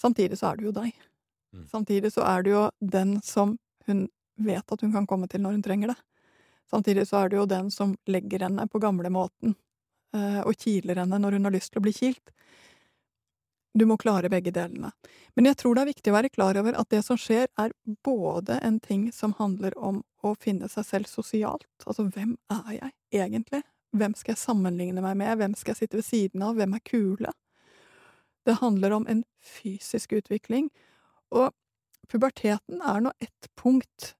Samtidig 0.00 0.40
så 0.40 0.50
er 0.50 0.58
du 0.58 0.68
jo 0.68 0.74
deg. 0.74 0.90
Mm. 1.54 1.68
Samtidig 1.70 2.10
så 2.16 2.24
er 2.26 2.42
du 2.42 2.50
jo 2.50 2.64
den 2.80 3.20
som 3.22 3.54
hun 3.86 4.08
vet 4.34 4.72
at 4.72 4.82
hun 4.82 4.92
kan 4.94 5.06
komme 5.06 5.28
til 5.30 5.44
når 5.44 5.58
hun 5.58 5.62
trenger 5.62 5.94
det. 5.94 5.98
Samtidig 6.70 7.06
så 7.08 7.22
er 7.22 7.30
det 7.30 7.38
jo 7.38 7.48
den 7.48 7.70
som 7.70 7.96
legger 8.10 8.46
henne 8.46 8.66
på 8.70 8.80
gamlemåten 8.82 9.54
eh, 10.16 10.40
og 10.42 10.56
kiler 10.58 11.02
henne 11.02 11.20
når 11.20 11.38
hun 11.38 11.48
har 11.48 11.54
lyst 11.54 11.74
til 11.74 11.82
å 11.82 11.84
bli 11.84 11.92
kilt. 11.96 12.32
Du 13.74 13.86
må 13.90 13.96
klare 13.98 14.30
begge 14.30 14.52
delene. 14.54 14.92
Men 15.34 15.48
jeg 15.50 15.58
tror 15.58 15.74
det 15.74 15.82
er 15.82 15.90
viktig 15.90 16.12
å 16.12 16.16
være 16.16 16.30
klar 16.30 16.58
over 16.60 16.76
at 16.78 16.90
det 16.94 17.02
som 17.02 17.18
skjer, 17.18 17.48
er 17.58 17.74
både 18.06 18.60
en 18.62 18.78
ting 18.80 19.08
som 19.12 19.34
handler 19.40 19.74
om 19.78 20.04
å 20.22 20.36
finne 20.40 20.70
seg 20.70 20.86
selv 20.86 21.10
sosialt, 21.10 21.66
altså 21.84 22.06
hvem 22.06 22.36
er 22.54 22.76
jeg 22.76 22.92
egentlig? 23.24 23.64
Hvem 23.94 24.14
skal 24.18 24.34
jeg 24.34 24.42
sammenligne 24.42 25.02
meg 25.02 25.18
med? 25.18 25.36
Hvem 25.38 25.56
skal 25.58 25.74
jeg 25.74 25.84
sitte 25.84 25.98
ved 25.98 26.06
siden 26.06 26.42
av? 26.42 26.56
Hvem 26.58 26.78
er 26.78 26.86
kule? 26.86 27.34
Det 28.46 28.58
handler 28.60 28.94
om 28.96 29.06
en 29.10 29.22
fysisk 29.42 30.14
utvikling, 30.16 30.70
og 31.34 31.50
puberteten 32.10 32.82
er 32.82 33.04
nå 33.04 33.12
ett 33.22 33.50
punkt 33.58 34.14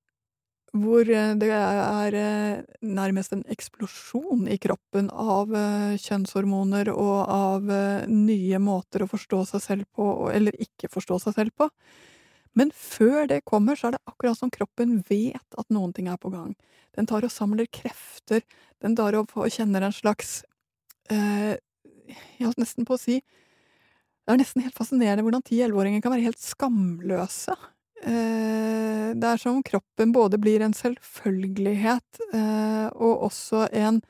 hvor 0.74 1.06
eh, 1.06 1.34
det 1.38 1.50
er 1.54 2.16
eh, 2.18 2.62
nærmest 2.82 3.34
en 3.36 3.44
eksplosjon 3.52 4.48
i 4.50 4.58
kroppen 4.62 5.10
av 5.10 5.52
eh, 5.54 5.94
kjønnshormoner 6.02 6.90
og 6.92 7.18
av 7.30 7.70
nye 8.10 8.58
måter 8.62 9.04
å 9.04 9.10
forstå 9.10 9.44
seg 9.52 9.64
selv 9.64 9.88
på, 9.94 10.08
eller 10.34 10.56
ikke 10.60 10.90
forstå 10.92 11.20
seg 11.26 11.38
selv 11.38 11.54
på. 11.58 11.70
Men 12.54 12.70
før 12.74 13.26
det 13.30 13.42
kommer, 13.46 13.78
så 13.78 13.88
er 13.88 13.96
det 13.96 14.06
akkurat 14.10 14.38
som 14.38 14.50
kroppen 14.54 15.00
vet 15.08 15.58
at 15.58 15.74
noen 15.74 15.92
ting 15.94 16.08
er 16.10 16.18
på 16.22 16.30
gang. 16.34 16.54
Den 16.94 17.08
tar 17.10 17.26
og 17.26 17.32
samler 17.34 17.66
krefter, 17.66 18.44
den 18.82 18.94
tar 18.98 19.16
og 19.18 19.34
kjenner 19.50 19.82
en 19.82 19.94
slags 19.94 20.42
eh, 21.10 21.54
Jeg 22.04 22.44
holdt 22.44 22.60
nesten 22.60 22.84
på 22.86 22.94
å 22.94 23.00
si 23.00 23.16
Det 23.18 24.32
er 24.32 24.38
nesten 24.40 24.62
helt 24.62 24.76
fascinerende 24.76 25.24
hvordan 25.24 25.42
ti-elleveåringer 25.44 26.04
kan 26.04 26.14
være 26.14 26.28
helt 26.28 26.40
skamløse. 26.40 27.56
Eh, 28.02 29.14
det 29.14 29.28
er 29.28 29.38
som 29.38 29.58
om 29.58 29.62
kroppen 29.62 30.12
både 30.12 30.38
blir 30.42 30.64
en 30.64 30.74
selvfølgelighet 30.74 32.20
eh, 32.34 32.86
og 32.94 33.28
også 33.30 33.68
en 33.72 34.02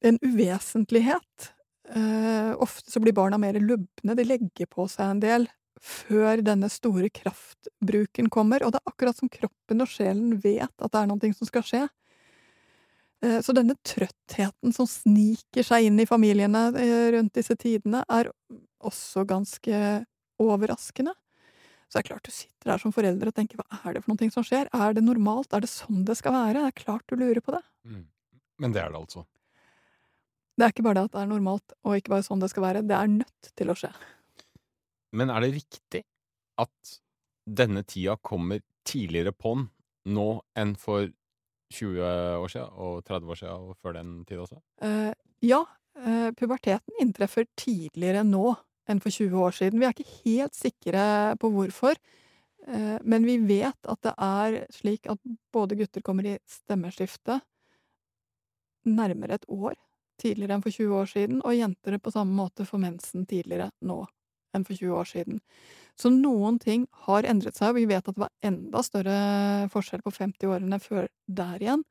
en 0.00 0.18
uvesentlighet. 0.24 1.50
Eh, 1.92 2.52
ofte 2.56 2.90
så 2.90 3.00
blir 3.00 3.12
barna 3.12 3.38
mer 3.38 3.58
lubne, 3.60 4.14
de 4.16 4.24
legger 4.24 4.66
på 4.70 4.86
seg 4.88 5.10
en 5.10 5.20
del 5.20 5.48
før 5.80 6.40
denne 6.44 6.70
store 6.72 7.10
kraftbruken 7.12 8.30
kommer, 8.32 8.64
og 8.64 8.72
det 8.72 8.80
er 8.80 8.92
akkurat 8.92 9.18
som 9.18 9.28
kroppen 9.32 9.84
og 9.84 9.90
sjelen 9.92 10.38
vet 10.40 10.72
at 10.72 10.92
det 10.92 11.02
er 11.02 11.10
noe 11.10 11.32
som 11.36 11.48
skal 11.48 11.64
skje. 11.66 11.82
Så 13.44 13.52
denne 13.52 13.76
trøttheten 13.84 14.72
som 14.72 14.88
sniker 14.88 15.64
seg 15.64 15.88
inn 15.90 16.00
i 16.00 16.08
familiene 16.08 16.70
rundt 17.12 17.34
disse 17.36 17.56
tidene, 17.60 18.00
er 18.08 18.30
også 18.80 19.26
ganske 19.28 19.80
overraskende. 20.40 21.14
Så 21.90 21.98
det 21.98 22.04
er 22.04 22.08
klart 22.12 22.28
du 22.28 22.30
sitter 22.30 22.70
der 22.70 22.82
som 22.82 22.94
forelder 22.94 23.30
og 23.30 23.34
tenker 23.34 23.58
hva 23.58 23.80
er 23.82 23.96
det 23.96 24.04
for 24.04 24.12
noe 24.12 24.30
som 24.34 24.46
skjer? 24.46 24.70
Er 24.70 24.94
det 24.94 25.02
normalt? 25.02 25.50
Er 25.56 25.64
det 25.64 25.72
sånn 25.72 26.04
det 26.06 26.16
skal 26.20 26.36
være? 26.36 26.62
Det 26.62 26.70
er 26.70 26.78
klart 26.84 27.06
du 27.10 27.16
lurer 27.18 27.42
på 27.42 27.54
det. 27.56 27.62
Mm. 27.88 28.04
Men 28.62 28.76
det 28.76 28.82
er 28.84 28.92
det 28.92 29.00
altså. 29.00 29.24
Det 30.54 30.66
er 30.66 30.74
ikke 30.74 30.84
bare 30.86 31.00
det 31.00 31.08
at 31.08 31.16
det 31.16 31.22
er 31.22 31.30
normalt, 31.30 31.74
og 31.88 31.96
ikke 31.96 32.12
bare 32.12 32.26
sånn 32.26 32.42
det 32.42 32.50
skal 32.52 32.66
være. 32.66 32.84
Det 32.86 32.96
er 32.96 33.10
nødt 33.10 33.50
til 33.58 33.72
å 33.72 33.76
skje. 33.80 33.90
Men 35.16 35.32
er 35.34 35.42
det 35.42 35.54
riktig 35.56 36.04
at 36.60 36.94
denne 37.48 37.82
tida 37.88 38.14
kommer 38.22 38.60
tidligere 38.86 39.32
på'n 39.34 39.66
nå 40.12 40.28
enn 40.60 40.76
for 40.78 41.08
20 41.74 42.04
år 42.04 42.52
siden 42.52 42.78
og 42.82 43.02
30 43.08 43.32
år 43.32 43.40
siden 43.40 43.66
og 43.70 43.76
før 43.82 43.96
den 43.98 44.14
tid 44.28 44.44
også? 44.44 44.60
Uh, 44.84 45.10
ja, 45.42 45.64
Uh, 45.98 46.30
puberteten 46.32 46.94
inntreffer 47.02 47.44
tidligere 47.58 48.22
nå 48.24 48.54
enn 48.90 49.02
for 49.02 49.14
20 49.14 49.44
år 49.46 49.56
siden. 49.56 49.80
Vi 49.80 49.88
er 49.88 49.94
ikke 49.94 50.18
helt 50.24 50.56
sikre 50.58 51.04
på 51.40 51.50
hvorfor, 51.54 51.98
eh, 52.66 52.96
men 53.02 53.28
vi 53.28 53.38
vet 53.38 53.90
at 53.92 54.02
det 54.06 54.14
er 54.16 54.58
slik 54.74 55.08
at 55.10 55.20
både 55.54 55.78
gutter 55.80 56.04
kommer 56.06 56.26
i 56.26 56.38
stemmeskifte 56.48 57.40
nærmere 58.88 59.36
et 59.36 59.48
år 59.48 59.76
tidligere 60.20 60.56
enn 60.56 60.64
for 60.64 60.74
20 60.74 60.96
år 61.00 61.10
siden, 61.10 61.42
og 61.44 61.56
jenter 61.56 61.98
på 62.00 62.12
samme 62.12 62.36
måte 62.36 62.66
får 62.68 62.82
mensen 62.82 63.26
tidligere 63.28 63.70
nå 63.88 64.02
enn 64.56 64.64
for 64.66 64.74
20 64.74 64.96
år 64.98 65.08
siden. 65.08 65.40
Så 66.00 66.10
noen 66.10 66.58
ting 66.58 66.86
har 67.06 67.26
endret 67.28 67.58
seg, 67.58 67.70
og 67.70 67.78
vi 67.78 67.86
vet 67.90 68.02
at 68.02 68.16
det 68.16 68.22
var 68.24 68.32
enda 68.46 68.82
større 68.82 69.18
forskjell 69.72 70.02
på 70.02 70.12
50-årene 70.16 70.80
før 70.82 71.06
der 71.26 71.62
igjen. 71.62 71.84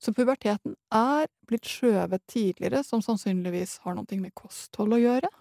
Så 0.00 0.14
puberteten 0.16 0.76
er 0.94 1.28
blitt 1.48 1.68
skjøvet 1.68 2.24
tidligere, 2.30 2.82
som 2.86 3.02
sannsynligvis 3.04 3.80
har 3.84 3.98
noe 3.98 4.20
med 4.22 4.34
kosthold 4.38 4.96
å 4.96 5.02
gjøre. 5.02 5.32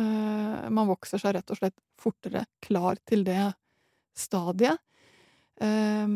Eh, 0.00 0.68
man 0.72 0.88
vokser 0.90 1.20
seg 1.20 1.36
rett 1.36 1.52
og 1.52 1.60
slett 1.60 1.76
fortere 2.00 2.46
klar 2.64 3.00
til 3.08 3.24
det 3.26 3.52
stadiet. 4.16 4.80
Eh, 5.60 6.08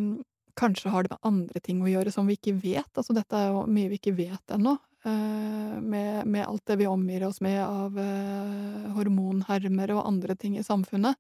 kanskje 0.57 0.91
har 0.95 1.05
det 1.05 1.15
med 1.15 1.27
andre 1.31 1.61
ting 1.61 1.83
å 1.83 1.91
gjøre 1.91 2.13
som 2.15 2.27
vi 2.31 2.39
ikke 2.39 2.57
vet. 2.63 2.91
Altså 2.95 3.17
dette 3.17 3.37
er 3.37 3.53
jo 3.53 3.65
mye 3.69 3.91
vi 3.93 4.01
ikke 4.01 4.17
vet 4.17 4.57
ennå. 4.57 4.79
eh, 5.05 5.81
med, 5.81 6.27
med 6.27 6.47
alt 6.47 6.67
det 6.67 6.77
vi 6.77 6.87
omgir 6.87 7.27
oss 7.27 7.41
med 7.41 7.61
av 7.65 7.99
eh, 7.99 8.91
hormonhermer 8.97 9.93
og 9.97 10.07
andre 10.07 10.37
ting 10.37 10.59
i 10.59 10.65
samfunnet. 10.65 11.19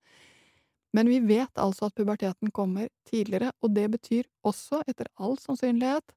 Men 0.94 1.10
vi 1.10 1.18
vet 1.20 1.58
altså 1.58 1.88
at 1.88 1.96
puberteten 1.98 2.52
kommer 2.54 2.88
tidligere, 3.10 3.50
og 3.62 3.74
det 3.74 3.88
betyr 3.96 4.28
også, 4.46 4.84
etter 4.86 5.10
all 5.18 5.34
sannsynlighet, 5.42 6.14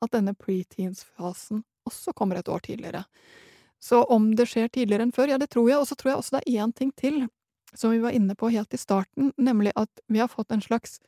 at 0.00 0.12
denne 0.14 0.36
preteens-fasen 0.38 1.64
også 1.88 2.14
kommer 2.16 2.38
et 2.38 2.48
år 2.48 2.62
tidligere. 2.62 3.02
Så 3.80 4.02
om 4.12 4.30
det 4.36 4.48
skjer 4.50 4.68
tidligere 4.68 5.08
enn 5.08 5.14
før, 5.16 5.32
ja, 5.32 5.38
det 5.40 5.50
tror 5.52 5.70
jeg. 5.70 5.80
Og 5.80 5.88
så 5.88 5.96
tror 5.96 6.12
jeg 6.12 6.20
også 6.20 6.36
det 6.36 6.42
er 6.44 6.64
én 6.64 6.74
ting 6.76 6.92
til 6.96 7.24
som 7.74 7.92
vi 7.94 8.00
var 8.02 8.10
inne 8.10 8.34
på 8.34 8.48
helt 8.50 8.74
i 8.74 8.78
starten, 8.78 9.32
nemlig 9.36 9.72
at 9.78 10.02
vi 10.10 10.18
har 10.18 10.28
fått 10.28 10.50
en 10.50 10.62
slags 10.62 10.98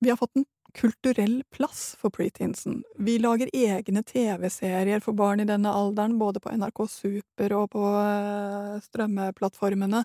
Vi 0.00 0.08
har 0.10 0.16
fått 0.16 0.36
en 0.36 0.46
kulturell 0.74 1.42
plass 1.50 1.96
for 1.98 2.10
preteensen. 2.10 2.82
Vi 2.96 3.18
lager 3.18 3.50
egne 3.52 4.02
TV-serier 4.02 5.02
for 5.04 5.12
barn 5.12 5.42
i 5.42 5.44
denne 5.44 5.68
alderen, 5.68 6.18
både 6.18 6.40
på 6.40 6.52
NRK 6.56 6.86
Super 6.88 7.52
og 7.58 7.66
på 7.74 7.82
eh, 8.00 8.78
strømmeplattformene. 8.86 10.04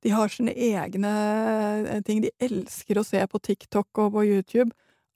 De 0.00 0.14
har 0.14 0.32
sine 0.32 0.54
egne 0.56 1.12
eh, 1.90 2.00
ting. 2.06 2.22
De 2.24 2.32
elsker 2.40 2.96
å 2.96 3.04
se 3.04 3.20
på 3.26 3.42
TikTok 3.50 4.00
og 4.00 4.14
på 4.16 4.24
YouTube. 4.30 4.70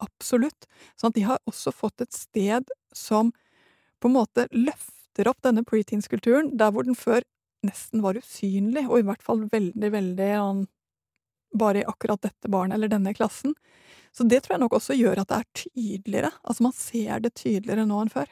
Absolutt. 0.04 0.68
Sånn 1.00 1.14
at 1.14 1.16
de 1.16 1.26
har 1.30 1.40
også 1.48 1.72
fått 1.72 2.04
et 2.04 2.12
sted 2.12 2.68
som 2.92 3.32
på 4.00 4.10
en 4.10 4.16
måte 4.16 4.46
løfter 4.54 5.30
opp 5.30 5.40
denne 5.44 5.64
preteens-kulturen, 5.66 6.52
der 6.58 6.72
hvor 6.74 6.86
den 6.86 6.98
før 6.98 7.24
nesten 7.66 8.02
var 8.04 8.18
usynlig, 8.18 8.86
og 8.86 9.00
i 9.00 9.06
hvert 9.06 9.24
fall 9.24 9.46
veldig, 9.50 9.90
veldig 9.94 10.32
bare 11.58 11.82
i 11.82 11.88
akkurat 11.88 12.22
dette 12.22 12.50
barnet 12.52 12.76
eller 12.76 12.92
denne 12.92 13.14
klassen. 13.16 13.54
Så 14.12 14.24
det 14.28 14.42
tror 14.44 14.56
jeg 14.56 14.64
nok 14.64 14.76
også 14.78 14.96
gjør 14.96 15.22
at 15.22 15.30
det 15.30 15.38
er 15.38 15.50
tydeligere. 15.62 16.30
Altså 16.42 16.66
man 16.66 16.76
ser 16.76 17.24
det 17.24 17.34
tydeligere 17.38 17.86
nå 17.88 18.00
enn 18.02 18.12
før. 18.12 18.30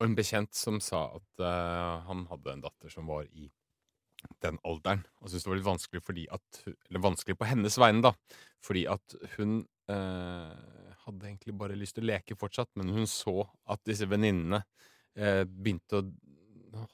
Og 0.00 0.06
en 0.06 0.16
bekjent 0.16 0.52
som 0.56 0.78
sa 0.82 1.06
at 1.18 1.42
uh, 1.44 2.00
han 2.08 2.24
hadde 2.30 2.54
en 2.54 2.62
datter 2.64 2.92
som 2.92 3.10
var 3.10 3.26
i 3.28 3.50
den 4.44 4.58
alderen, 4.68 5.02
og 5.20 5.30
syntes 5.30 5.46
det 5.46 5.50
var 5.50 5.58
litt 5.58 5.68
vanskelig 5.68 6.02
fordi 6.04 6.26
at 6.28 6.58
Eller 6.66 7.00
vanskelig 7.00 7.38
på 7.40 7.48
hennes 7.48 7.76
vegne, 7.80 8.02
da. 8.04 8.40
Fordi 8.60 8.82
at 8.92 9.14
hun 9.38 9.62
eh, 9.88 10.89
hadde 11.06 11.28
egentlig 11.28 11.54
bare 11.58 11.78
lyst 11.78 11.96
til 11.98 12.06
å 12.06 12.10
leke 12.12 12.36
fortsatt, 12.38 12.70
men 12.80 12.92
hun 12.94 13.08
så 13.10 13.42
at 13.70 13.82
disse 13.88 14.08
venninnene 14.10 14.62
eh, 15.16 15.44
begynte 15.44 16.00
å 16.00 16.04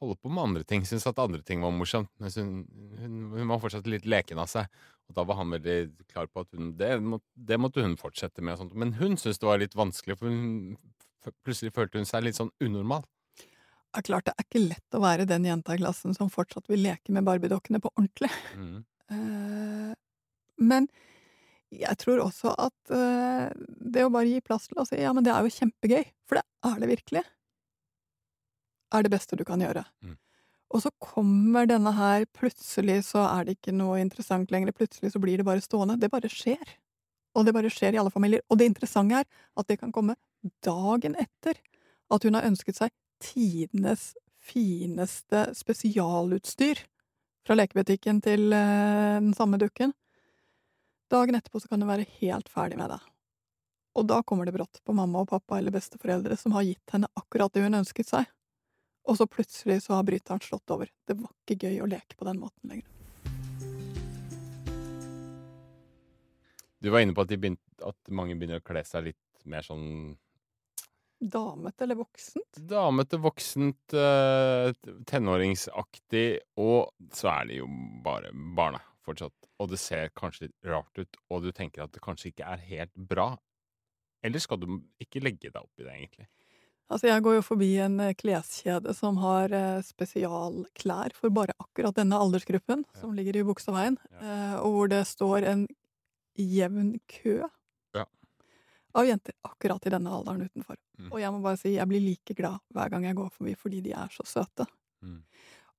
holde 0.00 0.16
på 0.20 0.30
med 0.32 0.42
andre 0.42 0.64
ting. 0.64 0.84
Syntes 0.86 1.06
at 1.08 1.18
andre 1.20 1.42
ting 1.44 1.62
var 1.64 1.74
morsomt. 1.74 2.10
Mens 2.22 2.38
hun, 2.40 2.62
hun, 3.00 3.16
hun 3.34 3.50
var 3.50 3.60
fortsatt 3.62 3.88
litt 3.90 4.06
leken 4.08 4.40
av 4.40 4.48
seg. 4.50 4.70
Og 5.06 5.16
da 5.18 5.24
var 5.28 5.40
han 5.40 5.52
veldig 5.54 6.06
klar 6.10 6.30
på 6.30 6.42
at 6.42 6.56
hun, 6.56 6.72
det, 6.78 6.94
må, 7.02 7.20
det 7.34 7.58
måtte 7.60 7.84
hun 7.84 7.98
fortsette 8.00 8.42
med. 8.42 8.56
Og 8.56 8.64
sånt. 8.64 8.78
Men 8.78 8.94
hun 9.00 9.18
syntes 9.20 9.42
det 9.42 9.50
var 9.50 9.60
litt 9.62 9.76
vanskelig, 9.78 10.18
for 10.20 10.32
hun, 10.32 10.76
plutselig 11.46 11.74
følte 11.76 12.00
hun 12.00 12.08
seg 12.08 12.26
litt 12.26 12.38
sånn 12.38 12.52
unormal. 12.64 13.06
Det 13.36 14.02
er 14.02 14.08
klart 14.10 14.26
det 14.28 14.34
er 14.34 14.44
ikke 14.44 14.64
lett 14.66 14.96
å 14.96 15.00
være 15.00 15.28
den 15.28 15.46
jenta 15.48 15.76
i 15.76 15.80
klassen 15.80 16.16
som 16.16 16.28
fortsatt 16.32 16.66
vil 16.68 16.82
leke 16.84 17.14
med 17.16 17.24
barbiedokkene 17.24 17.80
på 17.80 17.92
ordentlig. 17.94 18.32
Mm. 18.58 18.80
Uh, 19.12 19.92
men 20.60 20.88
jeg 21.74 21.98
tror 21.98 22.22
også 22.26 22.52
at 22.62 22.92
uh, 22.94 23.48
det 23.66 24.04
å 24.06 24.12
bare 24.12 24.30
gi 24.30 24.44
plass 24.44 24.68
til 24.70 24.78
å 24.80 24.86
si 24.86 25.00
ja, 25.00 25.12
men 25.16 25.26
det 25.26 25.32
er 25.34 25.46
jo 25.46 25.56
kjempegøy, 25.56 26.04
for 26.28 26.38
det 26.38 26.44
er 26.70 26.78
det 26.82 26.90
virkelig, 26.92 27.24
er 28.94 29.04
det 29.04 29.12
beste 29.12 29.38
du 29.38 29.44
kan 29.46 29.62
gjøre. 29.62 29.82
Mm. 30.04 30.16
Og 30.74 30.82
så 30.82 30.90
kommer 31.02 31.68
denne 31.70 31.92
her, 31.94 32.26
plutselig 32.34 33.00
så 33.10 33.22
er 33.28 33.46
det 33.46 33.56
ikke 33.56 33.74
noe 33.74 34.00
interessant 34.02 34.50
lenger, 34.54 34.74
plutselig 34.74 35.12
så 35.14 35.22
blir 35.22 35.38
det 35.38 35.46
bare 35.46 35.62
stående. 35.62 35.98
Det 36.00 36.10
bare 36.10 36.30
skjer. 36.30 36.74
Og 37.38 37.46
det 37.46 37.54
bare 37.54 37.70
skjer 37.70 37.94
i 37.94 38.00
alle 38.00 38.10
familier. 38.10 38.42
Og 38.50 38.58
det 38.58 38.70
interessante 38.70 39.20
er 39.20 39.26
at 39.60 39.68
det 39.70 39.78
kan 39.78 39.92
komme 39.94 40.16
dagen 40.66 41.14
etter 41.22 41.58
at 42.12 42.26
hun 42.26 42.38
har 42.38 42.48
ønsket 42.48 42.78
seg 42.78 42.94
tidenes 43.22 44.14
fineste 44.46 45.48
spesialutstyr 45.56 46.82
fra 47.46 47.56
lekebutikken 47.58 48.20
til 48.24 48.50
uh, 48.50 49.18
den 49.22 49.34
samme 49.38 49.58
dukken. 49.62 49.94
Dagen 51.08 51.34
etterpå 51.34 51.60
så 51.60 51.68
kan 51.68 51.80
du 51.80 51.86
være 51.86 52.06
helt 52.18 52.48
ferdig 52.50 52.78
med 52.80 52.90
det. 52.90 52.98
Og 53.94 54.08
da 54.10 54.18
kommer 54.26 54.48
det 54.48 54.56
brått 54.56 54.80
på 54.82 54.92
mamma 54.92 55.20
og 55.22 55.28
pappa 55.30 55.60
eller 55.60 55.70
besteforeldre 55.70 56.34
som 56.36 56.56
har 56.56 56.66
gitt 56.66 56.90
henne 56.92 57.06
akkurat 57.14 57.52
det 57.54 57.62
hun 57.62 57.78
ønsket 57.78 58.10
seg. 58.10 58.26
Og 59.06 59.14
så 59.20 59.28
plutselig 59.30 59.84
så 59.84 59.94
har 59.94 60.02
bryteren 60.08 60.42
slått 60.42 60.74
over. 60.74 60.90
Det 61.06 61.14
var 61.14 61.30
ikke 61.46 61.68
gøy 61.68 61.78
å 61.84 61.86
leke 61.92 62.18
på 62.18 62.26
den 62.26 62.40
måten 62.42 62.72
lenger. 62.72 62.90
Du 66.82 66.90
var 66.90 67.06
inne 67.06 67.14
på 67.14 67.22
at, 67.22 67.30
de 67.30 67.38
begynte, 67.38 67.62
at 67.86 68.10
mange 68.10 68.34
begynner 68.34 68.58
å 68.58 68.66
kle 68.66 68.82
seg 68.86 69.06
litt 69.12 69.46
mer 69.46 69.62
sånn 69.62 70.16
Damete 71.16 71.86
eller 71.86 71.96
voksent? 71.96 72.58
damete, 72.68 73.16
voksent, 73.16 73.94
eh, 73.96 74.74
tenåringsaktig, 75.08 76.26
og 76.60 76.90
så 77.14 77.30
er 77.32 77.48
de 77.48 77.62
jo 77.62 77.70
bare 78.04 78.34
barna 78.58 78.82
fortsatt. 79.06 79.50
Og 79.62 79.70
det 79.72 79.78
ser 79.82 80.10
kanskje 80.18 80.48
litt 80.48 80.70
rart 80.70 80.98
ut, 81.00 81.16
og 81.30 81.42
du 81.46 81.52
tenker 81.54 81.84
at 81.86 81.92
det 81.94 82.02
kanskje 82.04 82.32
ikke 82.32 82.48
er 82.56 82.64
helt 82.68 82.94
bra. 82.94 83.36
Eller 84.26 84.42
skal 84.42 84.58
du 84.62 84.66
ikke 85.02 85.22
legge 85.22 85.50
deg 85.52 85.60
opp 85.62 85.78
i 85.80 85.86
det, 85.86 85.94
egentlig? 85.94 86.26
Altså, 86.86 87.08
jeg 87.10 87.22
går 87.26 87.34
jo 87.40 87.42
forbi 87.42 87.68
en 87.82 87.96
eh, 88.00 88.12
kleskjede 88.14 88.92
som 88.94 89.16
har 89.18 89.50
eh, 89.50 89.80
spesialklær 89.82 91.14
for 91.18 91.34
bare 91.34 91.54
akkurat 91.58 91.96
denne 91.98 92.18
aldersgruppen, 92.22 92.84
Ja. 92.86 93.00
som 93.00 93.14
ligger 93.14 93.36
i 93.40 93.42
Bogstadveien, 93.48 93.96
Ja. 94.12 94.18
eh, 94.22 94.54
og 94.60 94.72
hvor 94.76 94.88
det 94.92 95.00
står 95.06 95.46
en 95.50 95.66
jevn 96.38 97.00
kø 97.10 97.40
Ja. 97.94 98.04
av 98.94 99.04
jenter 99.04 99.34
akkurat 99.44 99.84
i 99.86 99.90
denne 99.90 100.10
alderen 100.14 100.46
utenfor. 100.48 100.76
Mm. 100.98 101.10
Og 101.12 101.18
jeg 101.20 101.32
må 101.32 101.42
bare 101.42 101.58
si, 101.58 101.74
jeg 101.74 101.88
blir 101.88 102.00
like 102.00 102.34
glad 102.38 102.60
hver 102.72 102.88
gang 102.90 103.02
jeg 103.04 103.16
går 103.16 103.30
forbi, 103.34 103.54
fordi 103.58 103.80
de 103.82 103.92
er 103.92 104.08
så 104.08 104.22
søte. 104.24 104.66
Mm. 105.02 105.22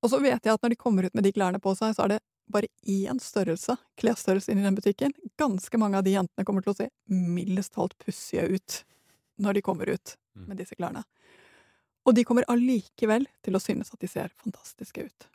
Og 0.03 0.09
så 0.11 0.19
vet 0.21 0.43
jeg 0.43 0.53
at 0.53 0.61
når 0.61 0.69
de 0.69 0.75
kommer 0.75 1.05
ut 1.05 1.15
med 1.15 1.23
de 1.23 1.31
klærne 1.31 1.59
på 1.61 1.71
seg, 1.75 1.95
så 1.95 2.03
er 2.03 2.07
det 2.17 2.19
bare 2.51 2.69
én 2.87 3.19
størrelse, 3.21 3.75
klesstørrelse 3.99 4.51
inn 4.53 4.59
i 4.61 4.65
den 4.67 4.75
butikken. 4.77 5.13
Ganske 5.39 5.77
mange 5.81 5.97
av 5.99 6.03
de 6.07 6.13
jentene 6.15 6.45
kommer 6.47 6.63
til 6.65 6.73
å 6.73 6.77
se 6.77 6.89
mildest 7.11 7.73
talt 7.75 7.97
pussige 7.99 8.47
ut 8.55 8.83
når 9.39 9.53
de 9.59 9.61
kommer 9.61 9.89
ut 9.93 10.15
Mm. 10.37 10.47
med 10.49 10.57
disse 10.57 10.75
klærne. 10.77 11.01
Og 12.05 12.13
de 12.15 12.23
kommer 12.23 12.45
allikevel 12.47 13.25
til 13.43 13.55
å 13.57 13.59
synes 13.59 13.89
at 13.93 13.99
de 13.99 14.07
ser 14.07 14.29
fantastiske 14.29 15.01
ut. 15.03 15.27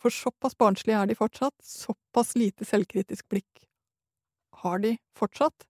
For 0.00 0.08
såpass 0.10 0.54
barnslige 0.56 0.96
er 0.96 1.06
de 1.06 1.14
fortsatt, 1.14 1.52
såpass 1.60 2.34
lite 2.36 2.64
selvkritisk 2.64 3.28
blikk 3.28 3.66
har 4.64 4.78
de 4.78 4.94
fortsatt, 5.14 5.66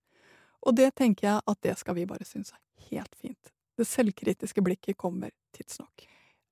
og 0.63 0.77
det 0.77 0.95
tenker 0.95 1.27
jeg 1.27 1.43
at 1.49 1.61
det 1.63 1.77
skal 1.79 1.95
vi 1.99 2.07
bare 2.07 2.25
synes 2.25 2.53
er 2.53 2.61
helt 2.93 3.15
fint. 3.19 3.51
Det 3.77 3.87
selvkritiske 3.89 4.63
blikket 4.63 4.97
kommer 4.97 5.31
tidsnok. 5.53 6.07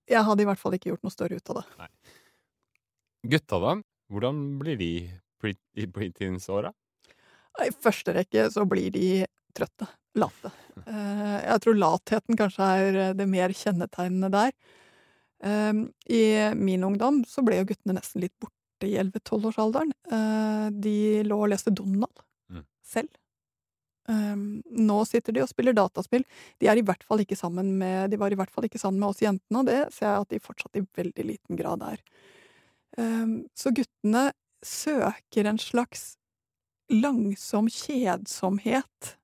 Jeg 0.08 0.24
hadde 0.24 0.42
i 0.42 0.44
hvert 0.48 0.58
fall 0.58 0.72
ikke 0.74 0.90
gjort 0.90 1.02
noe 1.04 1.12
større 1.14 1.36
ut 1.36 1.50
av 1.50 1.60
det. 1.62 1.88
Gutta, 3.22 3.58
da? 3.60 3.76
Hvordan 4.10 4.58
blir 4.60 4.78
de 4.80 4.90
i 5.78 5.86
preteens-åra? 5.86 6.72
I 7.64 7.70
første 7.74 8.14
rekke 8.14 8.46
så 8.54 8.64
blir 8.68 8.90
de 8.94 9.08
trøtte. 9.56 9.88
Late. 10.18 10.52
Eh, 10.88 11.40
Jeg 11.42 11.60
tror 11.64 11.74
latheten 11.74 12.36
kanskje 12.38 12.66
er 12.78 12.96
det 13.18 13.24
mer 13.28 13.50
kjennetegnende 13.50 14.28
der. 14.30 14.52
Eh, 15.42 15.80
I 16.14 16.20
min 16.54 16.84
ungdom 16.86 17.24
så 17.28 17.42
ble 17.44 17.58
jo 17.58 17.66
guttene 17.72 17.96
nesten 17.98 18.22
litt 18.22 18.34
borte 18.40 18.86
i 18.86 18.94
11-12-årsalderen. 19.02 19.90
Eh, 20.06 20.68
De 20.78 20.94
lå 21.26 21.40
og 21.42 21.50
leste 21.50 21.74
Donald 21.74 22.22
Mm. 22.48 22.62
selv. 22.86 23.10
Eh, 24.08 24.36
Nå 24.78 25.00
sitter 25.10 25.34
de 25.36 25.42
og 25.42 25.50
spiller 25.50 25.74
dataspill. 25.76 26.24
De 26.62 26.70
er 26.70 26.78
i 26.78 26.86
hvert 26.86 27.02
fall 27.04 27.18
ikke 27.26 27.36
sammen 27.36 27.74
med 27.76 28.10
De 28.14 28.16
var 28.22 28.30
i 28.32 28.38
hvert 28.38 28.50
fall 28.54 28.64
ikke 28.70 28.78
sammen 28.80 29.00
med 29.02 29.10
oss 29.10 29.20
jentene, 29.20 29.58
og 29.60 29.66
det 29.66 29.80
ser 29.92 30.06
jeg 30.14 30.20
at 30.22 30.28
de 30.32 30.38
fortsatt 30.46 30.78
i 30.78 30.86
veldig 30.96 31.26
liten 31.34 31.58
grad 31.58 31.82
er. 31.82 31.98
Eh, 32.98 33.26
Så 33.54 33.72
guttene 33.74 34.30
søker 34.64 35.46
en 35.46 35.60
slags 35.62 36.16
langsom 36.90 37.68
kjedsomhet 37.70 39.14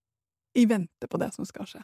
i 0.54 0.66
vente 0.70 1.08
på 1.10 1.18
det 1.18 1.32
som 1.34 1.48
skal 1.48 1.66
skje. 1.66 1.82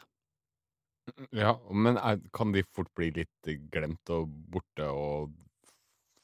Ja, 1.35 1.55
men 1.73 1.97
er, 1.97 2.21
kan 2.31 2.53
de 2.53 2.63
fort 2.71 2.91
bli 2.95 3.09
litt 3.15 3.51
glemt 3.73 4.11
og 4.13 4.29
borte 4.53 4.87
og 4.93 5.33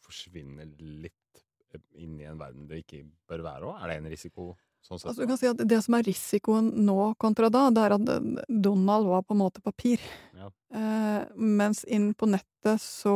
forsvinne 0.06 0.70
litt 0.78 1.42
eh, 1.74 1.82
inn 2.00 2.16
i 2.22 2.30
en 2.30 2.40
verden 2.40 2.70
det 2.70 2.86
ikke 2.86 3.04
bør 3.28 3.44
være 3.50 3.72
òg? 3.72 3.82
Er 3.82 3.92
det 3.92 4.00
en 4.00 4.12
risiko? 4.14 4.54
sånn 4.88 5.02
sett. 5.02 5.10
Altså, 5.10 5.24
du 5.24 5.32
kan 5.32 5.40
si 5.40 5.50
at 5.50 5.64
det 5.70 5.80
som 5.84 5.98
er 5.98 6.06
risikoen 6.08 6.72
nå 6.88 6.98
kontra 7.22 7.50
da, 7.54 7.68
det 7.74 7.84
er 7.84 7.96
at 7.98 8.48
Donald 8.48 9.10
var 9.10 9.26
på 9.28 9.36
en 9.36 9.42
måte 9.42 9.64
papir. 9.64 10.04
Ja. 10.48 10.80
Eh, 10.80 11.24
mens 11.36 11.84
inn 11.88 12.12
på 12.18 12.28
nettet 12.30 12.82
så 12.84 13.16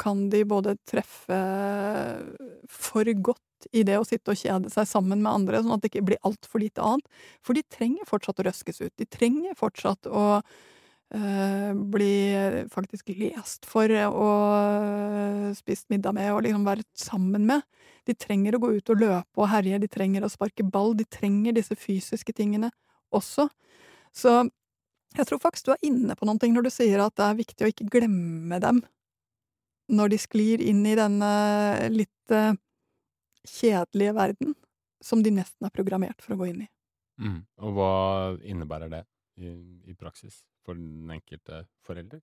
kan 0.00 0.28
de 0.32 0.44
både 0.48 0.76
treffe 0.88 1.38
for 2.70 3.04
godt 3.20 3.68
i 3.76 3.82
det 3.84 3.98
å 4.00 4.06
sitte 4.08 4.32
og 4.32 4.40
kjede 4.40 4.70
seg 4.72 4.88
sammen 4.88 5.20
med 5.20 5.32
andre, 5.32 5.60
sånn 5.60 5.74
at 5.76 5.82
det 5.84 5.90
ikke 5.92 6.06
blir 6.08 6.22
altfor 6.26 6.62
lite 6.62 6.80
annet. 6.84 7.06
For 7.44 7.56
de 7.56 7.64
trenger 7.68 8.08
fortsatt 8.08 8.40
å 8.40 8.46
røskes 8.48 8.80
ut. 8.80 8.92
De 8.96 9.06
trenger 9.08 9.58
fortsatt 9.58 10.08
å 10.08 10.24
eh, 11.12 11.72
bli 11.94 12.12
faktisk 12.72 13.12
lest 13.20 13.68
for 13.68 13.92
og 14.08 15.52
spist 15.58 15.90
middag 15.92 16.16
med 16.16 16.32
og 16.32 16.44
liksom 16.46 16.64
være 16.68 16.86
sammen 16.96 17.44
med. 17.50 17.66
De 18.08 18.16
trenger 18.16 18.56
å 18.56 18.62
gå 18.64 18.72
ut 18.78 18.94
og 18.94 19.02
løpe 19.02 19.42
og 19.44 19.50
herje, 19.52 19.82
de 19.82 19.90
trenger 19.92 20.24
å 20.24 20.32
sparke 20.32 20.64
ball, 20.64 20.94
de 20.96 21.04
trenger 21.04 21.56
disse 21.58 21.76
fysiske 21.76 22.32
tingene 22.36 22.72
også. 23.14 23.50
Så 24.16 24.42
jeg 25.16 25.26
tror 25.26 25.40
faktisk 25.42 25.66
du 25.66 25.72
er 25.74 25.86
inne 25.86 26.14
på 26.16 26.26
noen 26.28 26.38
ting 26.40 26.54
når 26.54 26.68
du 26.68 26.72
sier 26.72 27.02
at 27.02 27.16
det 27.18 27.26
er 27.26 27.38
viktig 27.40 27.66
å 27.66 27.70
ikke 27.72 27.88
glemme 27.90 28.60
dem 28.62 28.82
når 29.90 30.12
de 30.12 30.18
sklir 30.22 30.62
inn 30.62 30.84
i 30.86 30.96
denne 30.98 31.30
litt 31.90 32.34
eh, 32.34 32.54
kjedelige 33.48 34.14
verden 34.14 34.54
som 35.02 35.24
de 35.24 35.32
nesten 35.34 35.66
er 35.66 35.74
programmert 35.74 36.22
for 36.22 36.36
å 36.36 36.40
gå 36.40 36.50
inn 36.52 36.60
i. 36.62 36.68
Mm. 37.20 37.40
Og 37.64 37.74
hva 37.76 37.92
innebærer 38.46 38.92
det 38.92 39.02
i, 39.40 39.50
i 39.90 39.96
praksis 39.98 40.44
for 40.64 40.78
den 40.78 41.10
enkelte 41.10 41.64
forelder? 41.86 42.22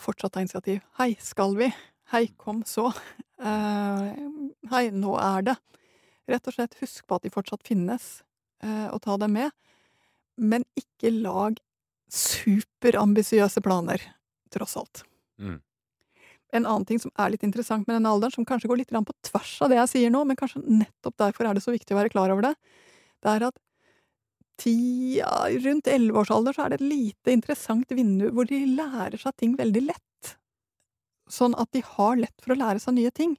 Fortsatt 0.00 0.34
ta 0.34 0.42
initiativ. 0.42 0.82
Hei, 0.98 1.14
skal 1.20 1.56
vi? 1.58 1.70
Hei, 2.12 2.26
kom 2.36 2.62
så. 2.68 2.90
Uh, 3.40 4.12
hei, 4.72 4.86
nå 4.92 5.16
er 5.20 5.48
det. 5.48 5.56
Rett 6.30 6.48
og 6.48 6.56
slett 6.56 6.78
husk 6.82 7.06
på 7.06 7.18
at 7.18 7.26
de 7.26 7.32
fortsatt 7.34 7.64
finnes, 7.66 8.22
uh, 8.64 8.88
og 8.92 9.02
ta 9.04 9.16
dem 9.20 9.36
med. 9.38 9.54
Men 10.38 10.66
ikke 10.78 11.12
lag 11.14 11.58
superambisiøse 12.12 13.62
planer, 13.64 14.02
tross 14.52 14.76
alt. 14.76 15.04
Mm. 15.40 15.60
En 16.52 16.66
annen 16.68 16.84
ting 16.88 17.00
som 17.00 17.12
er 17.16 17.32
litt 17.32 17.44
interessant 17.46 17.86
med 17.88 17.96
denne 17.96 18.12
alderen, 18.12 18.34
som 18.34 18.46
kanskje 18.48 18.68
går 18.68 18.82
litt 18.82 18.92
på 18.92 19.18
tvers 19.30 19.54
av 19.64 19.72
det 19.72 19.78
jeg 19.80 19.92
sier 19.94 20.12
nå, 20.12 20.24
men 20.28 20.36
kanskje 20.36 20.60
nettopp 20.66 21.16
derfor 21.24 21.48
er 21.48 21.56
det 21.56 21.64
så 21.64 21.72
viktig 21.72 21.96
å 21.96 22.00
være 22.02 22.12
klar 22.12 22.32
over 22.34 22.50
det, 22.50 22.54
det 23.24 23.32
er 23.32 23.46
at 23.48 23.60
ti, 24.60 24.76
ja, 25.18 25.32
rundt 25.64 25.88
elleveårsalder 25.88 26.54
så 26.54 26.64
er 26.64 26.72
det 26.72 26.80
et 26.80 26.90
lite 26.90 27.34
interessant 27.34 27.94
vindu 27.96 28.28
hvor 28.34 28.46
de 28.48 28.60
lærer 28.76 29.16
seg 29.20 29.34
ting 29.40 29.56
veldig 29.58 29.86
lett. 29.88 30.34
Sånn 31.32 31.56
at 31.56 31.72
de 31.72 31.80
har 31.86 32.18
lett 32.20 32.44
for 32.44 32.52
å 32.52 32.58
lære 32.60 32.82
seg 32.82 32.98
nye 32.98 33.12
ting. 33.14 33.38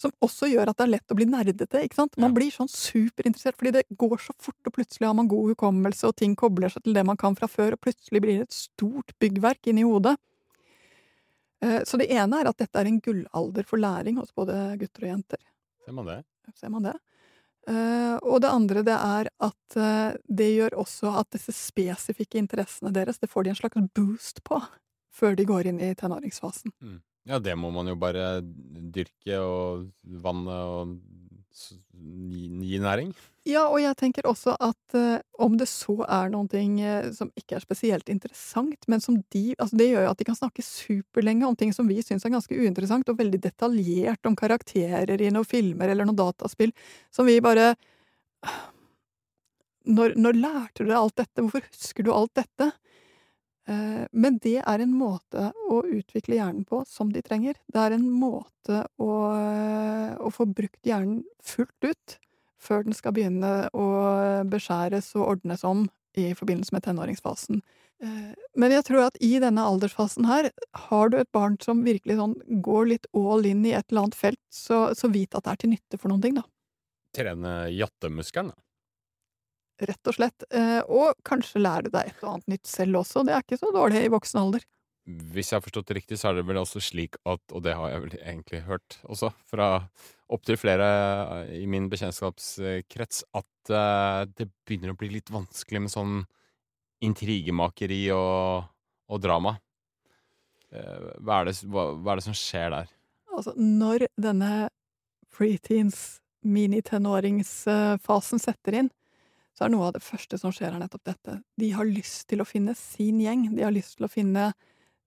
Som 0.00 0.10
også 0.24 0.48
gjør 0.50 0.68
at 0.72 0.76
det 0.80 0.84
er 0.84 0.92
lett 0.96 1.12
å 1.12 1.16
bli 1.16 1.24
nerdete. 1.30 1.80
ikke 1.86 1.94
sant? 2.00 2.16
Man 2.18 2.34
blir 2.34 2.50
sånn 2.50 2.68
superinteressert, 2.68 3.56
fordi 3.56 3.70
det 3.76 3.84
går 3.96 4.18
så 4.18 4.34
fort, 4.42 4.58
og 4.66 4.74
plutselig 4.74 5.06
har 5.06 5.14
man 5.14 5.28
god 5.30 5.52
hukommelse, 5.54 6.08
og 6.10 6.16
ting 6.18 6.34
kobler 6.36 6.68
seg 6.72 6.82
til 6.84 6.96
det 6.96 7.04
man 7.06 7.16
kan 7.20 7.36
fra 7.38 7.46
før, 7.48 7.76
og 7.76 7.80
plutselig 7.86 8.20
blir 8.24 8.40
det 8.40 8.48
et 8.48 8.56
stort 8.58 9.14
byggverk 9.22 9.70
inni 9.70 9.86
hodet. 9.86 10.16
Eh, 11.62 11.82
Så 11.86 11.96
det 11.96 12.10
ene 12.12 12.40
er 12.42 12.50
at 12.50 12.58
dette 12.58 12.76
er 12.80 12.90
en 12.90 13.00
gullalder 13.00 13.64
for 13.64 13.78
læring 13.78 14.18
hos 14.18 14.34
både 14.34 14.76
gutter 14.78 15.06
og 15.06 15.12
jenter. 15.14 15.38
Ser 15.84 15.92
man 15.92 16.06
det? 16.06 16.24
Ser 16.58 16.68
man 16.74 16.82
det? 16.90 16.96
Eh, 17.66 18.16
og 18.20 18.42
det 18.44 18.50
andre 18.52 18.82
det 18.84 18.92
er 18.98 19.30
at 19.40 19.76
eh, 19.80 20.16
det 20.28 20.50
gjør 20.58 20.74
også 20.82 21.14
at 21.22 21.30
disse 21.32 21.54
spesifikke 21.56 22.36
interessene 22.36 22.92
deres, 22.92 23.18
det 23.22 23.30
får 23.30 23.44
de 23.46 23.54
en 23.54 23.56
slags 23.62 23.88
boost 23.96 24.42
på 24.44 24.60
før 25.14 25.36
de 25.38 25.46
går 25.48 25.70
inn 25.70 25.80
i 25.80 25.94
tenåringsfasen. 25.94 26.72
Ja, 27.24 27.40
det 27.40 27.54
må 27.56 27.70
man 27.72 27.88
jo 27.88 27.96
bare 27.96 28.40
dyrke 28.44 29.38
og 29.40 29.86
vanne 30.24 30.56
og 30.68 30.96
gi, 31.94 32.48
gi 32.68 32.80
næring. 32.82 33.14
Ja, 33.44 33.66
og 33.68 33.76
jeg 33.82 33.92
tenker 34.00 34.24
også 34.24 34.54
at 34.62 34.96
eh, 34.96 35.20
om 35.44 35.58
det 35.60 35.66
så 35.68 35.98
er 36.08 36.30
noen 36.32 36.48
ting 36.48 36.78
eh, 36.80 37.10
som 37.12 37.28
ikke 37.36 37.58
er 37.58 37.64
spesielt 37.64 38.08
interessant, 38.12 38.86
men 38.88 39.02
som 39.04 39.18
de 39.34 39.42
Altså, 39.58 39.76
det 39.76 39.90
gjør 39.90 40.06
jo 40.06 40.12
at 40.14 40.20
de 40.20 40.26
kan 40.28 40.38
snakke 40.38 40.64
superlenge 40.64 41.44
om 41.46 41.56
ting 41.56 41.74
som 41.76 41.88
vi 41.88 42.00
syns 42.02 42.24
er 42.24 42.32
ganske 42.32 42.56
uinteressant, 42.56 43.08
og 43.12 43.20
veldig 43.20 43.42
detaljert 43.44 44.24
om 44.28 44.36
karakterer 44.36 45.20
i 45.20 45.32
noen 45.32 45.48
filmer 45.48 45.92
eller 45.92 46.08
noen 46.08 46.20
dataspill, 46.22 46.72
som 47.12 47.28
vi 47.28 47.40
bare 47.44 47.74
Når, 49.84 50.14
når 50.16 50.40
lærte 50.40 50.80
du 50.80 50.88
deg 50.88 50.96
alt 50.96 51.16
dette? 51.20 51.42
Hvorfor 51.44 51.64
husker 51.68 52.04
du 52.06 52.12
alt 52.16 52.32
dette? 52.40 52.70
Eh, 53.68 54.04
Men 54.12 54.38
det 54.44 54.58
er 54.60 54.82
en 54.84 54.92
måte 54.96 55.50
å 55.70 55.80
utvikle 55.84 56.36
hjernen 56.36 56.66
på 56.68 56.82
som 56.88 57.12
de 57.12 57.22
trenger. 57.24 57.56
Det 57.72 57.80
er 57.80 57.96
en 57.96 58.08
måte 58.10 58.84
å, 59.00 59.12
å 60.20 60.32
få 60.32 60.46
brukt 60.46 60.82
hjernen 60.84 61.24
fullt 61.42 61.88
ut 61.88 62.18
før 62.64 62.84
den 62.86 62.96
skal 62.96 63.12
begynne 63.16 63.68
å 63.76 63.86
beskjæres 64.48 65.10
og 65.18 65.36
ordnes 65.36 65.64
om 65.68 65.86
i 66.16 66.30
forbindelse 66.36 66.72
med 66.76 66.84
tenåringsfasen. 66.86 67.60
Eh, 68.02 68.32
Men 68.54 68.72
jeg 68.72 68.86
tror 68.88 69.08
at 69.08 69.18
i 69.20 69.36
denne 69.42 69.64
aldersfasen 69.66 70.28
her, 70.28 70.50
har 70.88 71.10
du 71.10 71.18
et 71.18 71.32
barn 71.34 71.56
som 71.62 71.84
virkelig 71.86 72.16
sånn 72.20 72.36
går 72.64 72.90
litt 72.92 73.08
all 73.12 73.46
in 73.48 73.64
i 73.66 73.74
et 73.74 73.86
eller 73.90 74.06
annet 74.06 74.18
felt, 74.18 74.42
så, 74.52 74.86
så 74.94 75.10
vit 75.12 75.34
at 75.34 75.44
det 75.44 75.52
er 75.54 75.62
til 75.62 75.74
nytte 75.74 76.00
for 76.00 76.12
noen 76.12 76.22
ting, 76.24 76.38
da. 76.38 76.44
Trene 77.14 77.54
jattemuskelen, 77.74 78.52
da. 78.54 78.63
Rett 79.82 80.06
og 80.06 80.14
slett. 80.14 80.44
Eh, 80.54 80.80
Og 80.86 81.16
kanskje 81.26 81.62
lære 81.62 81.90
deg 81.90 82.12
et 82.12 82.22
og 82.22 82.36
annet 82.36 82.52
nytt 82.54 82.66
selv 82.70 83.00
også. 83.02 83.24
Det 83.26 83.34
er 83.34 83.42
ikke 83.42 83.58
så 83.58 83.72
dårlig 83.74 84.04
i 84.04 84.12
voksen 84.12 84.40
alder. 84.40 84.62
Hvis 85.04 85.50
jeg 85.50 85.58
har 85.58 85.64
forstått 85.66 85.90
det 85.90 85.96
riktig, 85.98 86.16
så 86.16 86.30
er 86.30 86.38
det 86.38 86.46
vel 86.48 86.56
også 86.62 86.80
slik 86.80 87.18
at, 87.28 87.42
og 87.52 87.60
det 87.66 87.74
har 87.76 87.90
jeg 87.90 88.04
vel 88.06 88.14
egentlig 88.22 88.60
hørt 88.64 88.96
også, 89.04 89.28
fra 89.50 89.66
opptil 90.32 90.56
flere 90.56 90.86
i 91.52 91.66
min 91.68 91.90
bekjentskapskrets, 91.92 93.24
at 93.36 93.72
eh, 93.74 94.22
det 94.38 94.46
begynner 94.64 94.94
å 94.94 94.96
bli 94.96 95.10
litt 95.12 95.28
vanskelig 95.34 95.82
med 95.84 95.92
sånn 95.92 96.14
intrigemakeri 97.04 98.06
og, 98.16 98.64
og 99.12 99.20
drama. 99.20 99.58
Eh, 100.72 101.04
hva, 101.20 101.42
er 101.42 101.50
det, 101.50 101.58
hva, 101.68 101.90
hva 102.00 102.14
er 102.14 102.22
det 102.22 102.28
som 102.30 102.38
skjer 102.38 102.72
der? 102.72 102.88
Altså, 103.34 103.52
når 103.58 104.06
denne 104.16 104.70
preteens, 105.34 106.20
minitenåringsfasen 106.44 108.40
setter 108.40 108.80
inn, 108.80 108.90
så 109.54 109.66
er 109.66 109.70
noe 109.70 109.88
av 109.88 109.94
det 109.94 110.02
første 110.02 110.38
som 110.40 110.52
skjer, 110.54 110.74
er 110.74 110.82
nettopp 110.82 111.04
dette. 111.06 111.38
De 111.60 111.70
har 111.76 111.86
lyst 111.86 112.26
til 112.30 112.42
å 112.42 112.48
finne 112.48 112.74
sin 112.78 113.20
gjeng. 113.22 113.46
De 113.54 113.62
har 113.62 113.74
lyst 113.74 113.96
til 113.98 114.08
å 114.08 114.10
finne 114.10 114.48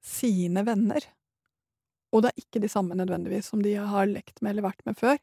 sine 0.03 0.63
venner. 0.63 1.03
Og 2.15 2.23
det 2.23 2.31
er 2.31 2.45
ikke 2.45 2.61
de 2.63 2.69
samme 2.71 2.95
nødvendigvis 2.95 3.51
som 3.51 3.63
de 3.63 3.75
har 3.75 4.07
lekt 4.07 4.39
med 4.39 4.53
eller 4.53 4.69
vært 4.69 4.85
med 4.87 4.95
før. 4.99 5.19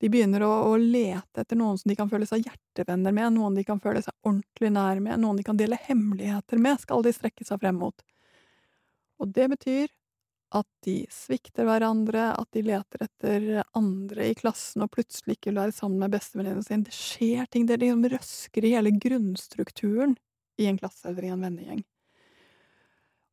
De 0.00 0.08
begynner 0.08 0.44
å, 0.46 0.50
å 0.70 0.76
lete 0.80 1.42
etter 1.42 1.58
noen 1.58 1.76
som 1.80 1.90
de 1.90 1.96
kan 1.98 2.08
føle 2.08 2.28
seg 2.28 2.46
hjertevenner 2.46 3.12
med, 3.12 3.34
noen 3.34 3.58
de 3.58 3.66
kan 3.68 3.82
føle 3.82 4.00
seg 4.04 4.14
ordentlig 4.24 4.70
nær 4.72 5.02
med, 5.02 5.18
noen 5.20 5.40
de 5.40 5.44
kan 5.44 5.58
dele 5.58 5.76
hemmeligheter 5.88 6.62
med, 6.62 6.80
skal 6.80 7.04
de 7.04 7.12
strekke 7.12 7.44
seg 7.44 7.60
frem 7.60 7.76
mot. 7.82 8.06
Og 9.20 9.34
det 9.36 9.50
betyr 9.52 9.90
at 10.50 10.66
de 10.84 11.04
svikter 11.14 11.66
hverandre, 11.68 12.32
at 12.34 12.48
de 12.56 12.62
leter 12.66 13.04
etter 13.04 13.44
andre 13.78 14.30
i 14.32 14.36
klassen 14.38 14.82
og 14.82 14.90
plutselig 14.96 15.36
ikke 15.36 15.52
vil 15.52 15.60
være 15.60 15.76
sammen 15.76 16.00
med 16.02 16.14
bestevenninnen 16.16 16.66
sin. 16.66 16.82
Det 16.86 16.94
skjer 16.96 17.46
ting, 17.50 17.68
det 17.68 17.78
liksom 17.82 18.02
røsker 18.10 18.66
i 18.66 18.74
hele 18.74 18.92
grunnstrukturen 18.96 20.16
i 20.60 20.66
en 20.66 20.80
klasse 20.80 21.06
eller 21.08 21.28
i 21.28 21.32
en 21.34 21.46
vennegjeng. 21.46 21.84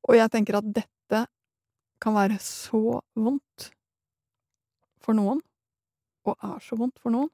Og 0.07 0.15
jeg 0.19 0.31
tenker 0.31 0.59
at 0.59 0.69
dette 0.77 1.23
kan 2.03 2.15
være 2.15 2.37
så 2.43 2.99
vondt 3.17 3.71
for 5.01 5.17
noen, 5.17 5.41
og 6.27 6.37
er 6.43 6.61
så 6.63 6.77
vondt 6.77 6.99
for 7.01 7.13
noen, 7.15 7.31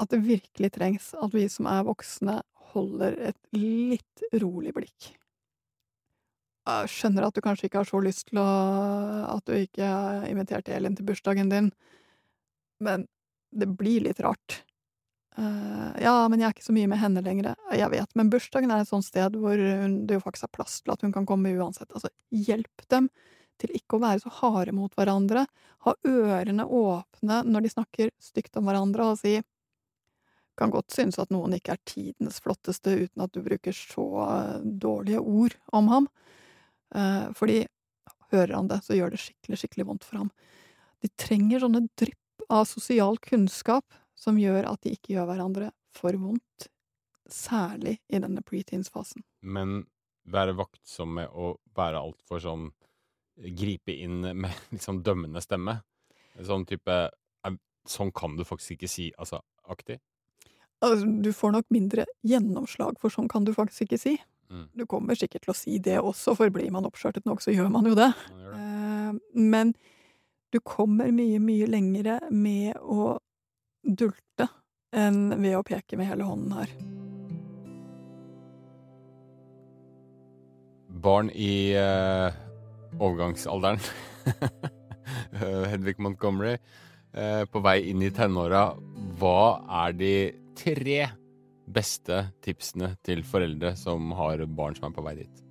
at 0.00 0.08
det 0.14 0.22
virkelig 0.24 0.70
trengs 0.72 1.10
at 1.20 1.34
vi 1.36 1.44
som 1.52 1.68
er 1.68 1.84
voksne, 1.84 2.40
holder 2.72 3.18
et 3.30 3.40
litt 3.52 4.24
rolig 4.40 4.72
blikk. 4.72 5.10
Jeg 6.70 6.90
skjønner 6.94 7.26
at 7.26 7.36
du 7.36 7.42
kanskje 7.44 7.68
ikke 7.68 7.82
har 7.82 7.88
så 7.88 8.00
lyst 8.02 8.28
til 8.30 8.40
å 8.42 8.48
At 9.36 9.46
du 9.48 9.54
ikke 9.56 9.86
har 9.86 10.26
invitert 10.30 10.70
Elin 10.72 10.96
til 10.98 11.06
bursdagen 11.08 11.52
din, 11.52 11.70
men 12.80 13.06
det 13.50 13.66
blir 13.76 14.04
litt 14.06 14.20
rart. 14.22 14.62
Uh, 15.38 15.90
ja, 16.02 16.14
men 16.30 16.40
jeg 16.40 16.48
er 16.48 16.54
ikke 16.54 16.66
så 16.66 16.74
mye 16.74 16.90
med 16.90 17.00
henne 17.00 17.22
lenger. 17.24 17.52
Jeg 17.74 17.90
vet, 17.92 18.14
men 18.18 18.30
bursdagen 18.32 18.72
er 18.72 18.82
et 18.82 18.90
sånt 18.90 19.06
sted 19.06 19.36
hvor 19.40 19.58
hun, 19.58 20.00
det 20.06 20.18
jo 20.18 20.22
faktisk 20.24 20.48
er 20.48 20.54
plass 20.54 20.78
til 20.80 20.94
at 20.94 21.04
hun 21.04 21.14
kan 21.14 21.26
komme 21.28 21.52
uansett. 21.56 21.90
Altså, 21.92 22.10
hjelp 22.30 22.86
dem 22.92 23.10
til 23.60 23.74
ikke 23.76 23.98
å 23.98 24.04
være 24.04 24.22
så 24.22 24.32
harde 24.40 24.74
mot 24.76 24.94
hverandre. 24.96 25.44
Ha 25.86 25.96
ørene 26.08 26.66
åpne 26.66 27.42
når 27.48 27.66
de 27.66 27.72
snakker 27.74 28.12
stygt 28.22 28.56
om 28.60 28.70
hverandre, 28.70 29.10
og 29.12 29.20
si 29.20 29.38
kan 30.60 30.72
godt 30.74 30.92
synes 30.92 31.16
at 31.20 31.30
noen 31.32 31.54
ikke 31.56 31.72
er 31.72 31.84
tidenes 31.88 32.40
flotteste 32.44 32.92
uten 33.06 33.24
at 33.24 33.32
du 33.32 33.40
bruker 33.44 33.72
så 33.76 34.06
dårlige 34.60 35.22
ord 35.22 35.56
om 35.76 35.88
ham. 35.92 36.08
Eh, 36.94 37.28
fordi 37.36 37.60
hører 38.30 38.56
han 38.56 38.70
det, 38.70 38.80
så 38.86 38.96
gjør 38.96 39.14
det 39.14 39.22
skikkelig, 39.22 39.60
skikkelig 39.62 39.86
vondt 39.88 40.06
for 40.06 40.22
ham. 40.22 40.32
De 41.02 41.10
trenger 41.18 41.62
sånne 41.62 41.84
drypp 41.98 42.46
av 42.50 42.66
sosial 42.68 43.18
kunnskap 43.22 43.86
som 44.18 44.38
gjør 44.40 44.68
at 44.70 44.82
de 44.84 44.94
ikke 44.96 45.14
gjør 45.14 45.30
hverandre 45.30 45.70
for 45.96 46.16
vondt, 46.20 46.68
særlig 47.30 47.98
i 48.10 48.20
denne 48.20 48.42
preteens-fasen. 48.46 49.24
Men 49.40 49.84
være 50.30 50.54
vaktsom 50.58 51.16
med 51.18 51.30
å 51.32 51.54
være 51.76 52.02
altfor 52.02 52.42
sånn 52.42 52.70
Gripe 53.40 53.94
inn 53.94 54.18
med 54.36 54.52
sånn 54.84 54.98
dømmende 55.00 55.40
stemme. 55.40 55.78
Sånn 56.44 56.66
type 56.68 57.06
Sånn 57.88 58.10
kan 58.12 58.34
du 58.36 58.44
faktisk 58.44 58.76
ikke 58.76 58.90
si, 58.92 59.06
altså, 59.18 59.40
aktig. 59.72 59.96
Altså, 60.84 61.06
du 61.24 61.30
får 61.32 61.54
nok 61.54 61.70
mindre 61.72 62.04
gjennomslag, 62.26 62.98
for 63.00 63.12
sånn 63.12 63.28
kan 63.30 63.46
du 63.46 63.54
faktisk 63.56 63.86
ikke 63.86 63.98
si. 64.00 64.12
Mm. 64.50 64.66
Du 64.74 64.84
kommer 64.90 65.14
sikkert 65.14 65.44
til 65.46 65.52
å 65.54 65.56
si 65.56 65.78
det 65.78 66.00
også, 66.02 66.34
for 66.38 66.50
blir 66.50 66.70
man 66.74 66.86
oppskjørtet 66.88 67.26
nok, 67.28 67.42
så 67.44 67.54
gjør 67.54 67.70
man 67.70 67.86
jo 67.86 67.94
det. 67.98 68.10
Man 68.30 68.44
det. 68.44 68.54
Eh, 68.58 69.40
Men 69.40 69.74
du 70.50 70.58
kommer 70.66 71.12
mye, 71.14 71.38
mye 71.38 71.68
lengre 71.70 72.18
med 72.34 72.74
å 72.82 73.12
dulte 73.86 74.48
enn 74.90 75.28
ved 75.38 75.54
å 75.54 75.62
peke 75.66 75.98
med 75.98 76.10
hele 76.10 76.26
hånden 76.26 76.56
her. 76.58 76.72
Barn 81.00 81.30
i 81.30 81.70
eh, 81.78 82.34
overgangsalderen. 82.98 83.78
Hedvig 85.70 86.02
Montgomery. 86.02 86.58
eh, 87.14 87.44
på 87.46 87.62
vei 87.64 87.78
inn 87.90 88.02
i 88.02 88.10
tenåra. 88.14 88.74
Hva 89.20 89.62
er 89.86 89.96
de 89.96 90.12
tre 90.58 91.00
beste 91.72 92.24
tipsene 92.44 92.94
til 93.06 93.22
foreldre 93.26 93.74
som 93.78 94.12
har 94.18 94.42
barn 94.46 94.76
som 94.78 94.90
er 94.90 94.96
på 94.96 95.04
vei 95.06 95.14
dit? 95.22 95.46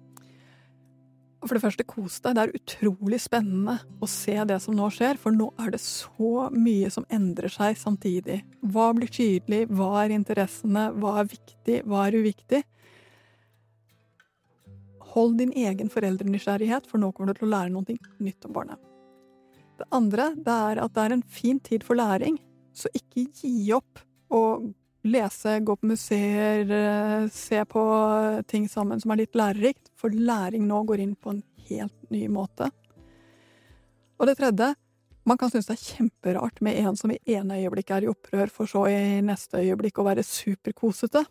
For 1.39 1.55
det 1.55 1.63
første, 1.63 1.85
kos 1.87 2.17
deg. 2.19 2.35
Det 2.35 2.41
er 2.43 2.57
utrolig 2.57 3.21
spennende 3.23 3.77
å 4.03 4.07
se 4.11 4.35
det 4.49 4.57
som 4.59 4.75
nå 4.75 4.89
skjer, 4.91 5.15
for 5.21 5.31
nå 5.31 5.47
er 5.61 5.71
det 5.71 5.79
så 5.79 6.49
mye 6.51 6.89
som 6.91 7.05
endrer 7.15 7.51
seg 7.53 7.79
samtidig. 7.79 8.41
Hva 8.59 8.89
blir 8.97 9.07
tydelig, 9.07 9.61
hva 9.71 9.93
er 10.01 10.17
interessene, 10.17 10.89
hva 10.99 11.15
er 11.21 11.31
viktig, 11.31 11.79
hva 11.87 12.03
er 12.09 12.19
uviktig? 12.19 12.61
Hold 15.13 15.39
din 15.39 15.55
egen 15.55 15.89
foreldrenysgjerrighet, 15.89 16.91
for 16.91 16.99
nå 16.99 17.13
kommer 17.15 17.31
du 17.31 17.39
til 17.39 17.47
å 17.47 17.53
lære 17.55 17.71
noe 17.71 17.97
nytt 18.19 18.49
om 18.49 18.59
barnet. 18.59 18.83
Det 19.79 19.87
andre 19.95 20.33
det 20.35 20.59
er 20.67 20.83
at 20.83 20.95
det 20.95 21.05
er 21.05 21.15
en 21.15 21.23
fin 21.23 21.63
tid 21.63 21.87
for 21.87 21.95
læring, 21.95 22.35
så 22.75 22.91
ikke 22.91 23.29
gi 23.31 23.71
opp 23.79 24.03
å 24.29 24.41
lese, 25.11 25.59
gå 25.65 25.75
på 25.75 25.89
museer, 25.89 26.71
eh, 26.71 27.29
se 27.33 27.63
på 27.65 27.83
ting 28.47 28.67
sammen 28.69 29.01
som 29.01 29.11
er 29.11 29.23
litt 29.23 29.37
lærerikt, 29.37 29.89
for 29.97 30.09
læring 30.13 30.67
nå 30.67 30.83
går 30.87 31.03
inn 31.03 31.15
på 31.15 31.33
en 31.33 31.41
helt 31.69 32.11
ny 32.11 32.27
måte. 32.31 32.69
Og 34.19 34.27
det 34.27 34.37
tredje, 34.39 34.73
man 35.23 35.37
kan 35.37 35.51
synes 35.51 35.67
det 35.69 35.75
er 35.77 35.87
kjemperart 35.95 36.61
med 36.65 36.79
en 36.81 36.95
som 36.97 37.11
i 37.13 37.19
ene 37.29 37.59
øyeblikk 37.61 37.91
er 37.95 38.05
i 38.05 38.11
opprør, 38.11 38.51
for 38.51 38.69
så 38.69 38.85
i 38.89 39.21
neste 39.25 39.61
øyeblikk 39.61 40.01
å 40.01 40.07
være 40.07 40.25
superkosete. 40.25 41.25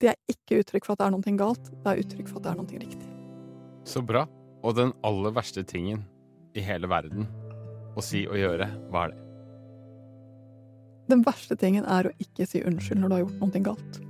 Det 0.00 0.12
er 0.14 0.20
ikke 0.32 0.62
uttrykk 0.62 0.86
for 0.86 0.96
at 0.96 1.02
det 1.02 1.08
er 1.08 1.16
noe 1.16 1.38
galt, 1.38 1.72
det 1.84 1.92
er 1.92 2.04
uttrykk 2.04 2.30
for 2.30 2.40
at 2.40 2.46
det 2.46 2.52
er 2.52 2.60
noe 2.62 2.84
riktig. 2.84 3.10
Så 3.84 4.02
bra. 4.04 4.26
Og 4.60 4.76
den 4.76 4.92
aller 5.06 5.32
verste 5.32 5.64
tingen 5.64 6.04
i 6.56 6.64
hele 6.64 6.88
verden 6.90 7.28
å 7.96 8.04
si 8.04 8.26
og 8.28 8.36
gjøre, 8.40 8.68
hva 8.92 9.06
er 9.06 9.14
det? 9.14 9.29
Den 11.10 11.24
verste 11.26 11.56
tingen 11.58 11.86
er 11.88 12.08
å 12.08 12.16
ikke 12.22 12.46
si 12.48 12.62
unnskyld 12.66 13.02
når 13.02 13.10
du 13.10 13.16
har 13.16 13.24
gjort 13.24 13.42
noe 13.42 13.64
galt. 13.70 14.00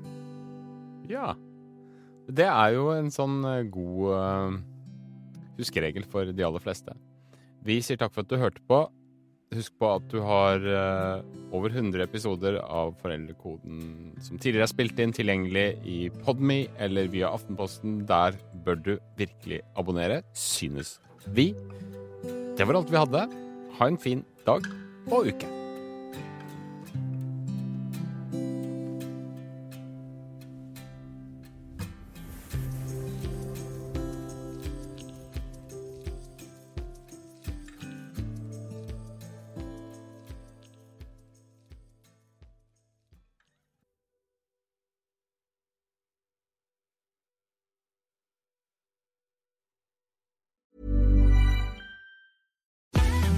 Ja. 1.11 1.33
Det 2.31 2.47
er 2.47 2.77
jo 2.77 2.91
en 2.95 3.11
sånn 3.11 3.41
eh, 3.49 3.67
god 3.73 4.13
uh, 4.15 4.59
huskeregel 5.59 6.07
for 6.07 6.31
de 6.31 6.47
aller 6.47 6.63
fleste. 6.63 6.95
Vi 7.67 7.81
sier 7.85 7.99
takk 8.01 8.15
for 8.15 8.25
at 8.25 8.31
du 8.31 8.39
hørte 8.41 8.63
på. 8.71 8.85
Husk 9.51 9.75
på 9.83 9.89
at 9.97 10.05
du 10.13 10.21
har 10.23 10.63
uh, 10.63 11.25
over 11.51 11.75
100 11.75 12.05
episoder 12.05 12.61
av 12.63 12.95
Foreldrekoden 13.03 14.15
som 14.23 14.39
tidligere 14.39 14.69
er 14.69 14.71
spilt 14.71 15.03
inn, 15.03 15.15
tilgjengelig 15.17 15.67
i 15.83 15.99
Podme 16.23 16.63
eller 16.79 17.11
via 17.11 17.33
Aftenposten. 17.35 18.05
Der 18.07 18.39
bør 18.63 18.79
du 18.79 18.93
virkelig 19.19 19.65
abonnere, 19.75 20.23
synes 20.39 21.01
vi. 21.35 21.51
Det 22.55 22.69
var 22.69 22.79
alt 22.79 22.95
vi 22.95 23.03
hadde. 23.03 23.27
Ha 23.81 23.91
en 23.91 23.99
fin 23.99 24.23
dag 24.47 24.71
og 25.11 25.33
uke. 25.33 25.60